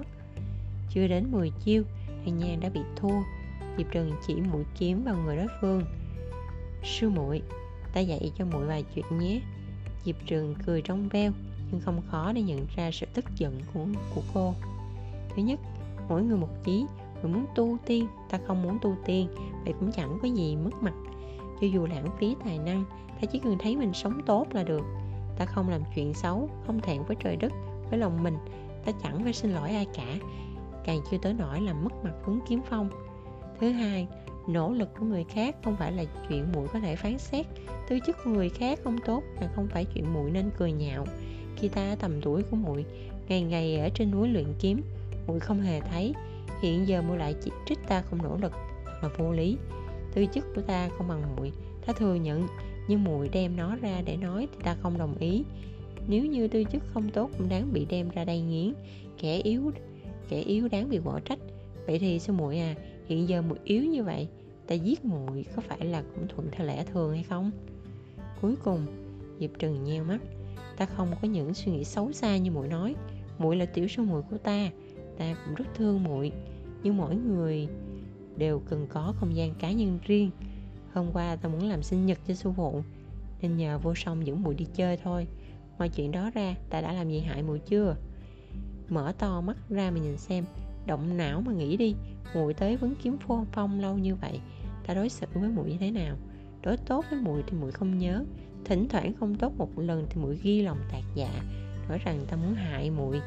[0.90, 1.84] Chưa đến 10 chiêu,
[2.26, 3.22] đan nhan đã bị thua,
[3.78, 5.84] diệp Trừng chỉ mũi kiếm vào người đối phương
[6.84, 7.42] sư muội
[7.94, 9.42] ta dạy cho muội vài chuyện nhé.
[10.06, 11.32] Diệp trường cười trong veo
[11.72, 14.54] nhưng không khó để nhận ra sự tức giận của, của cô.
[15.36, 15.60] Thứ nhất
[16.10, 16.86] mỗi người một chí
[17.22, 19.28] người muốn tu tiên ta không muốn tu tiên
[19.64, 20.94] vậy cũng chẳng có gì mất mặt.
[21.62, 22.84] Cho dù lãng phí tài năng
[23.22, 24.84] ta chỉ cần thấy mình sống tốt là được.
[25.38, 27.54] Ta không làm chuyện xấu không thẹn với trời đất
[27.90, 28.38] với lòng mình
[28.86, 30.16] ta chẳng phải xin lỗi ai cả.
[30.86, 32.90] Càng chưa tới nỗi làm mất mặt hướng kiếm phong.
[33.60, 34.08] Thứ hai
[34.54, 37.46] nỗ lực của người khác, không phải là chuyện muội có thể phán xét.
[37.90, 41.06] Tư chất của người khác không tốt mà không phải chuyện muội nên cười nhạo.
[41.56, 42.86] Khi ta tầm tuổi của muội
[43.28, 44.82] ngày ngày ở trên núi luyện kiếm,
[45.28, 46.14] muội không hề thấy.
[46.62, 48.52] Hiện giờ muội lại chỉ trích ta không nỗ lực
[49.02, 49.58] là vô lý.
[50.14, 51.52] Tư chất của ta không bằng muội,
[51.86, 52.48] ta thừa nhận,
[52.88, 55.44] nhưng muội đem nó ra để nói thì ta không đồng ý.
[56.08, 58.74] Nếu như tư chất không tốt cũng đáng bị đem ra đây nghiến.
[59.18, 59.72] Kẻ yếu
[60.30, 61.40] kẻ yếu đáng bị bỏ trách.
[61.86, 62.76] Vậy thì sư muội à?
[63.08, 64.28] Hiện giờ muội yếu như vậy
[64.70, 67.52] ta giết muội có phải là cũng thuận theo lẽ thường hay không?
[68.42, 68.86] Cuối cùng,
[69.40, 70.20] diệp trừng nheo mắt.
[70.78, 72.96] Ta không có những suy nghĩ xấu xa như muội nói.
[73.40, 74.70] Muội là tiểu sư muội của ta
[75.18, 76.32] ta cũng rất thương muội.
[76.84, 77.68] Nhưng mỗi người
[78.38, 80.32] đều cần có không gian cá nhân riêng.
[80.94, 82.82] Hôm qua ta muốn làm sinh nhật cho sư phụ,
[83.42, 85.28] nên nhờ vô song dẫn muội đi chơi thôi.
[85.78, 87.96] Ngoài chuyện đó ra, ta đã làm gì hại muội chưa?
[88.90, 90.46] Mở to mắt ra mà nhìn xem.
[90.86, 91.96] Động não mà nghĩ đi,
[92.36, 94.40] muội tới vấn kiếm phong phong lâu như vậy
[94.90, 96.16] ta đối xử với muội như thế nào.
[96.62, 98.26] Đối tốt với muội thì muội không nhớ,
[98.66, 101.30] thỉnh thoảng không tốt một lần thì muội ghi lòng tạc dạ
[101.90, 103.22] nói rằng ta muốn hại muội.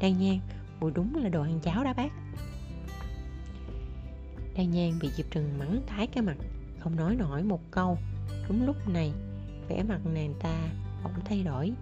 [0.00, 0.38] Đan nhan
[0.80, 2.12] muội đúng là đồ ăn cháo đó bác.
[4.56, 6.36] Đan nhan bị diệp trừng mắng tái cái mặt,
[6.78, 7.98] không nói nổi một câu.
[8.48, 9.12] Đúng lúc này,
[9.68, 10.68] vẻ mặt nàng ta
[11.04, 11.72] bỗng thay đổi.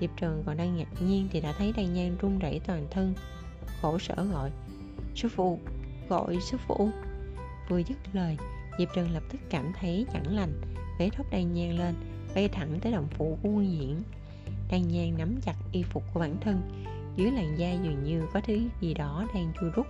[0.00, 3.14] Diệp trần còn đang ngạc nhiên thì đã thấy đan nhan run rẩy toàn thân,
[3.82, 4.50] khổ sở gọi,
[5.14, 5.58] sư phụ,
[6.08, 6.88] gọi sư phụ.
[7.68, 8.36] Vừa dứt lời
[8.78, 10.60] diệp trần lập tức cảm thấy chẳng lành,
[10.98, 11.94] bế thốc đan nhang lên,
[12.34, 14.02] bay thẳng tới đồng phủ của quân diễn.
[14.70, 16.60] Đan nhang nắm chặt y phục của bản thân,
[17.16, 19.86] dưới làn da dường như có thứ gì đó đang chui rút,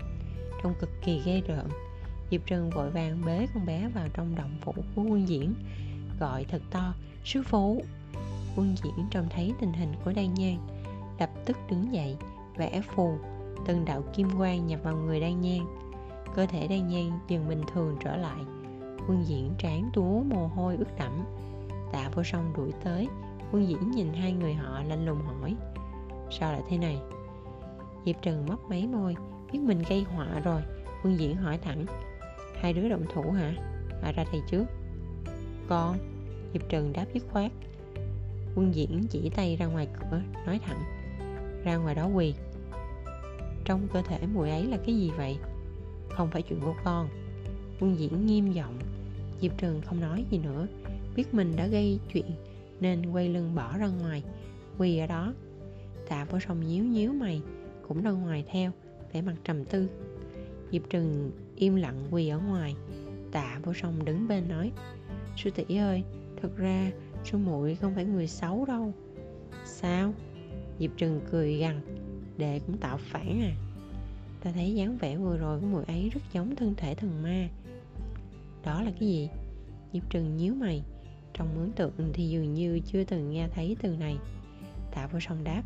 [0.62, 1.68] trông cực kỳ ghê rợn.
[2.30, 5.54] Diệp trần vội vàng bế con bé vào trong động phủ của quân diễn,
[6.20, 7.82] gọi thật to sư phụ.
[8.56, 10.56] Quân diễn trông thấy tình hình của đan nhan
[11.20, 12.16] lập tức đứng dậy,
[12.56, 13.18] vẽ phù,
[13.66, 15.60] từng đạo kim quang nhập vào người đan nhan
[16.34, 18.44] cơ thể đan nhan dần bình thường trở lại
[19.08, 21.24] quân diễn trán túa mồ hôi ướt đẫm.
[21.92, 23.08] Tạ vô song đuổi tới.
[23.52, 25.56] Quân diễn nhìn hai người họ lạnh lùng hỏi,
[26.30, 26.98] sao lại thế này?
[28.06, 29.16] Diệp trần mấp máy môi,
[29.52, 30.62] biết mình gây họa rồi.
[31.04, 31.86] Quân diễn hỏi thẳng,
[32.60, 33.54] hai đứa động thủ hả?
[34.02, 34.64] À ra thầy trước.
[35.68, 35.98] Con,
[36.52, 37.52] diệp trần đáp dứt khoát.
[38.54, 40.82] Quân diễn chỉ tay ra ngoài cửa, nói thẳng,
[41.64, 42.34] ra ngoài đó quỳ.
[43.64, 45.38] Trong cơ thể mùi ấy là cái gì vậy?
[46.10, 47.08] Không phải chuyện của con
[47.80, 48.78] quân diễn nghiêm giọng.
[49.40, 50.66] Diệp trần không nói gì nữa,
[51.16, 52.30] biết mình đã gây chuyện
[52.80, 54.22] nên quay lưng bỏ ra ngoài,
[54.78, 55.34] quỳ ở đó.
[56.08, 57.42] Tạ vô song nhíu nhíu mày,
[57.88, 58.70] cũng ra ngoài theo,
[59.12, 59.88] vẻ mặt trầm tư.
[60.72, 62.74] Diệp trần im lặng quỳ ở ngoài.
[63.32, 64.72] Tạ vô song đứng bên nói,
[65.36, 66.02] sư tỷ ơi,
[66.42, 66.90] thật ra
[67.24, 68.92] sư muội không phải người xấu đâu.
[69.64, 70.14] Sao?
[70.78, 71.80] Diệp trần cười gằn,
[72.38, 73.52] đệ cũng tạo phản à.
[74.42, 77.48] Ta thấy dáng vẻ vừa rồi của muội ấy rất giống thân thể thần ma
[78.64, 79.28] đó là cái gì?
[79.92, 80.82] Diệp trừng nhíu mày,
[81.34, 84.16] trong ấn tượng thì dường như chưa từng nghe thấy từ này.
[84.94, 85.62] Tạ vô song đáp,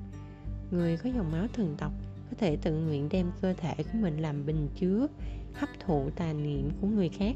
[0.71, 1.93] người có dòng máu thần tộc
[2.31, 5.07] có thể tự nguyện đem cơ thể của mình làm bình chứa,
[5.55, 7.35] hấp thụ tà niệm của người khác,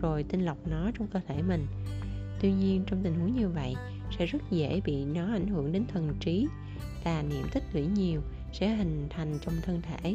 [0.00, 1.66] rồi tinh lọc nó trong cơ thể mình.
[2.40, 3.74] Tuy nhiên, trong tình huống như vậy,
[4.18, 6.46] sẽ rất dễ bị nó ảnh hưởng đến thần trí.
[7.04, 8.20] Tà niệm tích lũy nhiều
[8.52, 10.14] sẽ hình thành trong thân thể.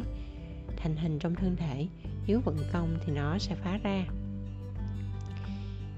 [0.76, 1.86] Thành hình trong thân thể
[2.26, 4.06] nếu vận công thì nó sẽ phá ra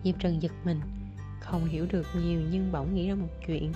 [0.04, 0.80] diệp trần giật mình.
[1.40, 3.72] Không hiểu được nhiều nhưng bỗng nghĩ ra một chuyện.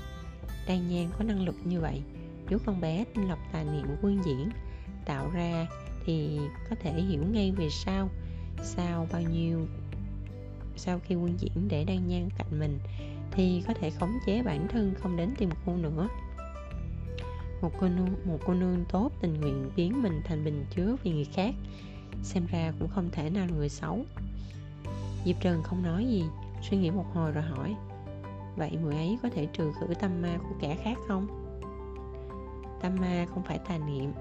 [0.68, 2.02] Đan nhan có năng lực như vậy,
[2.48, 4.50] nếu con bé tinh lọc tài niệm quân diễn,
[5.04, 5.66] tạo ra
[6.04, 6.38] thì
[6.70, 8.08] có thể hiểu ngay về sau.
[8.62, 9.66] Sau bao nhiêu,
[10.76, 12.78] sau khi quân diễn để đan nhan cạnh mình,
[13.30, 16.08] thì có thể khống chế bản thân không đến tìm cô nữa.
[17.62, 21.10] Một cô nương, một cô nương tốt tình nguyện biến mình thành bình chứa vì
[21.10, 21.54] người khác,
[22.22, 24.04] xem ra cũng không thể nào là người xấu
[25.26, 26.24] diệp trần không nói gì,
[26.62, 27.76] suy nghĩ một hồi rồi hỏi,
[28.56, 31.26] vậy mùi ấy có thể trừ khử tâm ma của kẻ khác không?
[32.82, 34.12] Tâm ma không phải tà niệm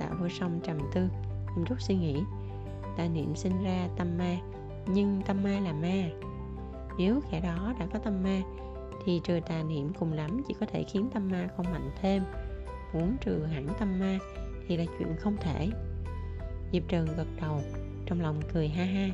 [0.00, 1.08] Tạ vô song trầm tư.
[1.56, 2.22] Em rút suy nghĩ,
[2.96, 4.36] tà niệm sinh ra tâm ma,
[4.86, 6.10] nhưng tâm ma là ma.
[6.98, 8.42] Nếu kẻ đó đã có tâm ma,
[9.04, 12.22] thì trừ tà niệm cùng lắm chỉ có thể khiến tâm ma không mạnh thêm.
[12.94, 14.18] Muốn trừ hẳn tâm ma
[14.68, 15.70] thì là chuyện không thể.
[16.72, 17.60] Diệp trần gật đầu,
[18.06, 19.08] trong lòng cười ha ha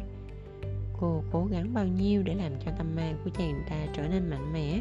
[1.03, 4.31] cô cố gắng bao nhiêu để làm cho tâm ma của chàng ta trở nên
[4.31, 4.81] mạnh mẽ?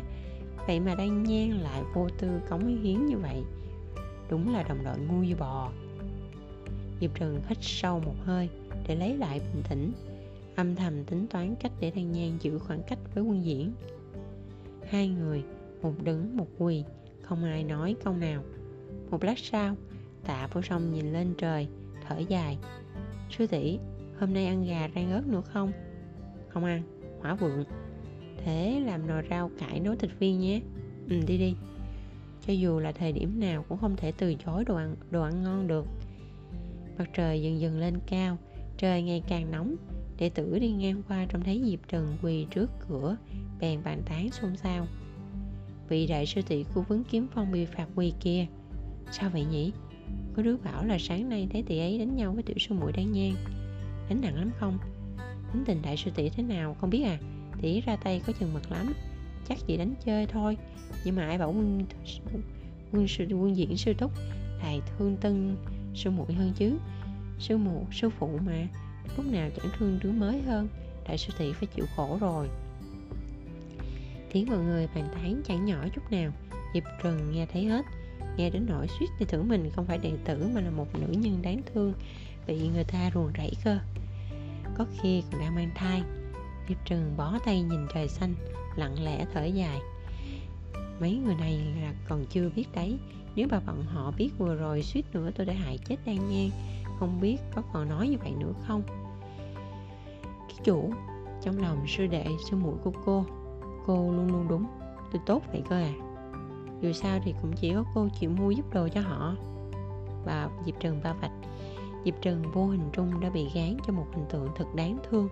[0.68, 3.44] Vậy mà đang nhan lại vô tư cống hiến như vậy.
[4.30, 5.72] Đúng là đồng đội ngu như bò.
[7.02, 8.50] Diệp trần hít sâu một hơi
[8.88, 9.92] để lấy lại bình tĩnh,
[10.56, 13.72] âm thầm tính toán cách để đan nhan giữ khoảng cách với quân diễn.
[14.90, 15.44] Hai người,
[15.82, 16.84] một đứng, một quỳ,
[17.22, 18.44] không ai nói câu nào.
[19.10, 19.76] Một lát sau,
[20.26, 21.68] tạ vô song nhìn lên trời,
[22.08, 22.58] thở dài.
[23.38, 23.80] Sư tỷ,
[24.20, 25.72] hôm nay ăn gà rang ớt nữa không?
[26.54, 26.84] Không ăn,
[27.22, 27.64] hỏa vượng.
[28.38, 30.62] Thế làm nồi rau cải nấu thịt viên nhé.
[31.10, 31.56] Ừ đi đi.
[32.48, 35.44] Cho dù là thời điểm nào cũng không thể từ chối đồ ăn đồ ăn
[35.44, 35.86] ngon được.
[36.98, 38.38] Mặt trời dần dần lên cao,
[38.78, 39.76] trời ngày càng nóng.
[40.18, 43.18] Đệ tử đi ngang qua trông thấy diệp trần quỳ trước cửa,
[43.60, 44.88] bèn bàn tán xôn xao.
[45.90, 48.48] Vị đại sư tỷ của vấn kiếm phong bị phạt quỳ kia
[49.12, 49.72] sao vậy nhỉ?
[50.36, 52.92] Có đứa bảo là sáng nay thấy tỷ ấy đánh nhau với tiểu sư muội
[52.92, 53.32] đáng nhan.
[54.10, 54.78] Đánh nặng lắm không?
[55.54, 57.18] Tính tình đại sư tỷ thế nào không biết à?
[57.62, 58.94] Tỷ ra tay có chừng mực lắm,
[59.50, 60.58] chắc chỉ đánh chơi thôi.
[61.06, 61.86] Nhưng mà ai bảo quân
[62.92, 64.12] quân sư, quân diễn sư túc
[64.64, 65.56] lại thương tân
[65.96, 66.78] sư muội hơn chứ?
[67.40, 68.68] Sư mụ, sư phụ mà,
[69.18, 70.68] lúc nào chẳng thương đứa mới hơn,
[71.08, 72.48] đại sư tỷ phải chịu khổ rồi.
[74.34, 76.32] Tiếng mọi người bàn tán chẳng nhỏ chút nào.
[76.74, 77.86] Diệp trần nghe thấy hết,
[78.38, 81.08] nghe đến nỗi suýt thì tưởng mình không phải đệ tử mà là một nữ
[81.12, 81.94] nhân đáng thương,
[82.48, 83.80] bị người ta ruồng rẫy cơ
[84.82, 86.04] có khi còn đang mang thai.
[86.70, 88.34] Diệp trường bó tay nhìn trời xanh,
[88.76, 89.80] lặng lẽ thở dài.
[91.00, 93.00] Mấy người này là còn chưa biết đấy.
[93.36, 96.50] Nếu bà bọn họ biết vừa rồi suýt nữa tôi đã hại chết đan nhan
[97.00, 98.84] không biết có còn nói như vậy nữa không?
[100.48, 100.94] Cái chủ,
[101.42, 103.26] trong lòng sư đệ, sư muội của cô
[103.88, 104.66] cô luôn luôn đúng.
[105.12, 105.94] Tôi tốt vậy cơ à?
[106.82, 109.36] Dù sao thì cũng chỉ có cô chịu mua giúp đồ cho họ.
[110.26, 111.32] Và diệp trần ba vạch
[112.06, 115.30] diệp trần vô hình trung đã bị gán cho một hình tượng thật đáng thương.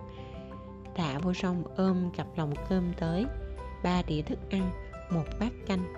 [0.96, 3.26] Tạ vô song ôm cặp lòng cơm tới,
[3.82, 4.70] ba đĩa thức ăn,
[5.10, 5.94] một bát canh,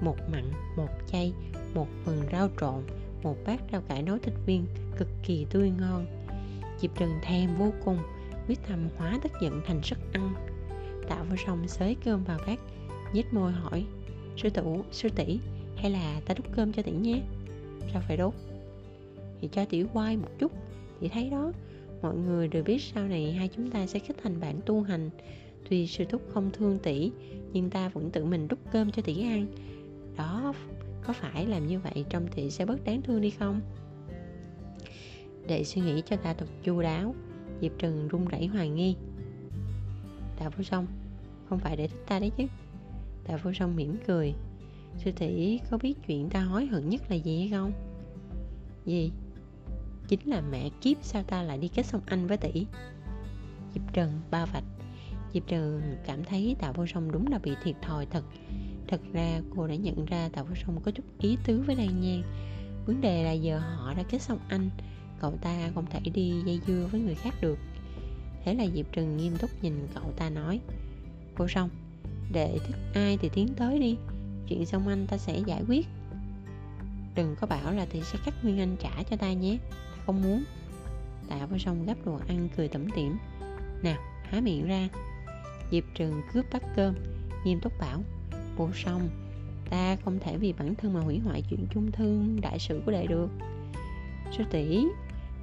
[0.00, 1.32] một mặn, một chay,
[1.74, 2.82] một phần rau trộn,
[3.22, 4.66] một bát rau cải nấu thịt viên
[4.96, 6.06] cực kỳ tươi ngon.
[6.78, 7.98] Diệp trần thèm vô cùng,
[8.48, 10.34] quyết thầm hóa tức giận thành sức ăn.
[11.08, 12.58] Tạ vô song xới cơm vào bát
[13.12, 13.86] nhếch môi hỏi,
[14.36, 15.38] sư tủ sư tỷ,
[15.76, 17.22] hay là ta đút cơm cho tỷ nhé?
[17.92, 18.34] Sao phải đốt?
[19.40, 20.52] Thì cho tỷ quay một chút.
[21.00, 21.52] Thì thấy đó,
[22.02, 25.10] mọi người đều biết sau này hai chúng ta sẽ kết thành bạn tu hành.
[25.70, 27.10] Tuy sư thúc không thương tỷ,
[27.52, 29.46] nhưng ta vẫn tự mình đút cơm cho tỷ ăn.
[30.16, 30.54] Đó,
[31.06, 33.60] có phải làm như vậy trong tỷ sẽ bớt đáng thương đi không?
[35.48, 37.14] Để suy nghĩ cho ta thật chu đáo,
[37.60, 38.96] diệp trần run rẩy hoài nghi.
[40.38, 40.86] Tạ vô song,
[41.48, 42.44] không phải để thích ta đấy chứ?
[43.26, 44.34] Tạ Vô Song mỉm cười.
[44.98, 47.72] Sư tỷ có biết chuyện ta hối hận nhất là gì hay không?
[48.84, 49.12] Gì?
[50.08, 52.66] Chính là mẹ kiếp sao ta lại đi kết sông anh với tỷ?
[53.74, 54.64] Diệp Trần ba vạch.
[55.32, 58.24] Diệp Trần cảm thấy Tạ Vô Song đúng là bị thiệt thòi thật.
[58.88, 62.00] Thật ra cô đã nhận ra Tạ Vô Song có chút ý tứ với Đan
[62.00, 62.22] Nhan
[62.86, 64.70] Vấn đề là giờ họ đã kết xong anh,
[65.20, 67.58] Cậu ta không thể đi dây dưa với người khác được.
[68.44, 70.60] Thế là Diệp Trần nghiêm túc nhìn cậu ta nói,
[71.36, 71.70] Vô Song,
[72.32, 73.96] để thích ai thì tiến tới đi.
[74.48, 75.86] Chuyện xong anh ta sẽ giải quyết.
[77.14, 79.58] Đừng có bảo là thì sẽ cắt nguyên anh trả cho ta nhé
[80.06, 80.44] không muốn.
[81.28, 83.16] Tạ vào xong gấp đồ ăn cười tẩm tỉm.
[83.82, 84.88] Nào, há miệng ra.
[85.70, 86.94] Diệp trừng cướp bát cơm,
[87.44, 88.02] nghiêm túc bảo,
[88.56, 89.08] vô xong
[89.70, 92.92] ta không thể vì bản thân mà hủy hoại chuyện chung thương đại sự của
[92.92, 93.28] đệ được.
[94.36, 94.86] Sư tỷ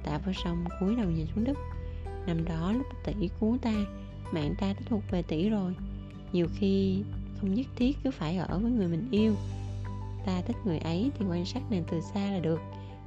[0.04, 1.58] tạ vô song cúi đầu nhìn xuống đất.
[2.26, 3.72] Năm đó lúc tỷ cứu ta,
[4.32, 5.74] mạng ta đã thuộc về tỷ rồi.
[6.32, 7.02] Nhiều khi
[7.40, 9.34] không nhất thiết cứ phải ở với người mình yêu.
[10.26, 12.60] Ta thích người ấy thì quan sát nàng từ xa là được.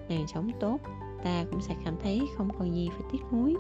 [0.10, 0.78] Nàng sống tốt
[1.24, 3.56] ta cũng sẽ cảm thấy không còn gì phải tiếc nuối.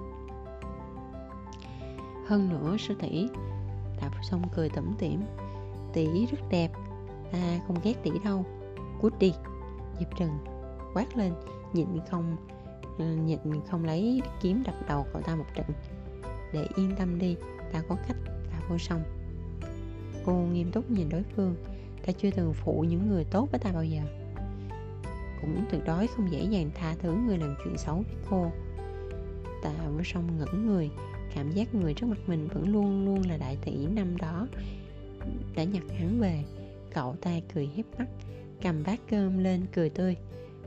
[2.27, 3.27] Hơn nữa, sư tỷ
[4.01, 5.21] tạ vô Sông cười tủm tỉm.
[5.93, 6.71] Tỷ rất đẹp,
[7.31, 8.45] ta không ghét tỷ đâu.
[9.01, 9.33] Cút đi,
[9.99, 10.29] diệp trần
[10.93, 11.33] quát lên,
[11.73, 12.35] nhịn không
[12.99, 13.39] ờ, nhịn
[13.69, 15.65] không lấy kiếm đập đầu cậu ta một trận.
[16.53, 17.35] Để yên tâm đi,
[17.73, 19.03] ta có cách, ta vô song.
[20.25, 21.55] Cô nghiêm túc nhìn đối phương,
[22.05, 24.01] ta chưa từng phụ những người tốt với ta bao giờ
[25.41, 28.51] cũng tuyệt đối không dễ dàng tha thứ người làm chuyện xấu với cô.
[29.63, 30.89] Tạ vô Sông ngẩn người,
[31.35, 34.47] cảm giác người trước mặt mình vẫn luôn luôn là đại tỷ năm đó.
[35.55, 36.43] Đã nhặt hắn về,
[36.93, 38.07] cậu ta cười hiếp mắt,
[38.61, 40.15] cầm bát cơm lên cười tươi.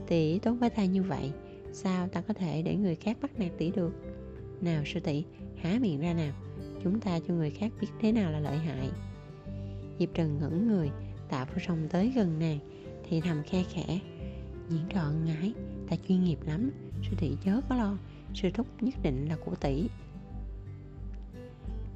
[0.07, 1.33] Tỷ, tốt với ta như vậy,
[1.73, 3.93] sao ta có thể để người khác bắt nạt tỷ được?
[4.61, 5.25] Nào sư tỷ,
[5.57, 6.33] há miệng ra nào,
[6.85, 8.91] chúng ta cho người khác biết thế nào là lợi hại.
[9.99, 10.91] Diệp trần ngẩn người,
[11.29, 12.59] tạ vô Sông tới gần nàng,
[13.09, 14.01] thì thầm khe khẽ
[14.71, 15.53] diễn trò ngái
[15.89, 16.71] ta chuyên nghiệp lắm,
[17.03, 17.97] sư tỷ chớ có lo,
[18.35, 19.89] sư thúc nhất định là của tỷ.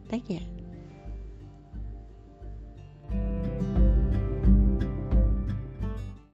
[0.08, 0.38] Tác giả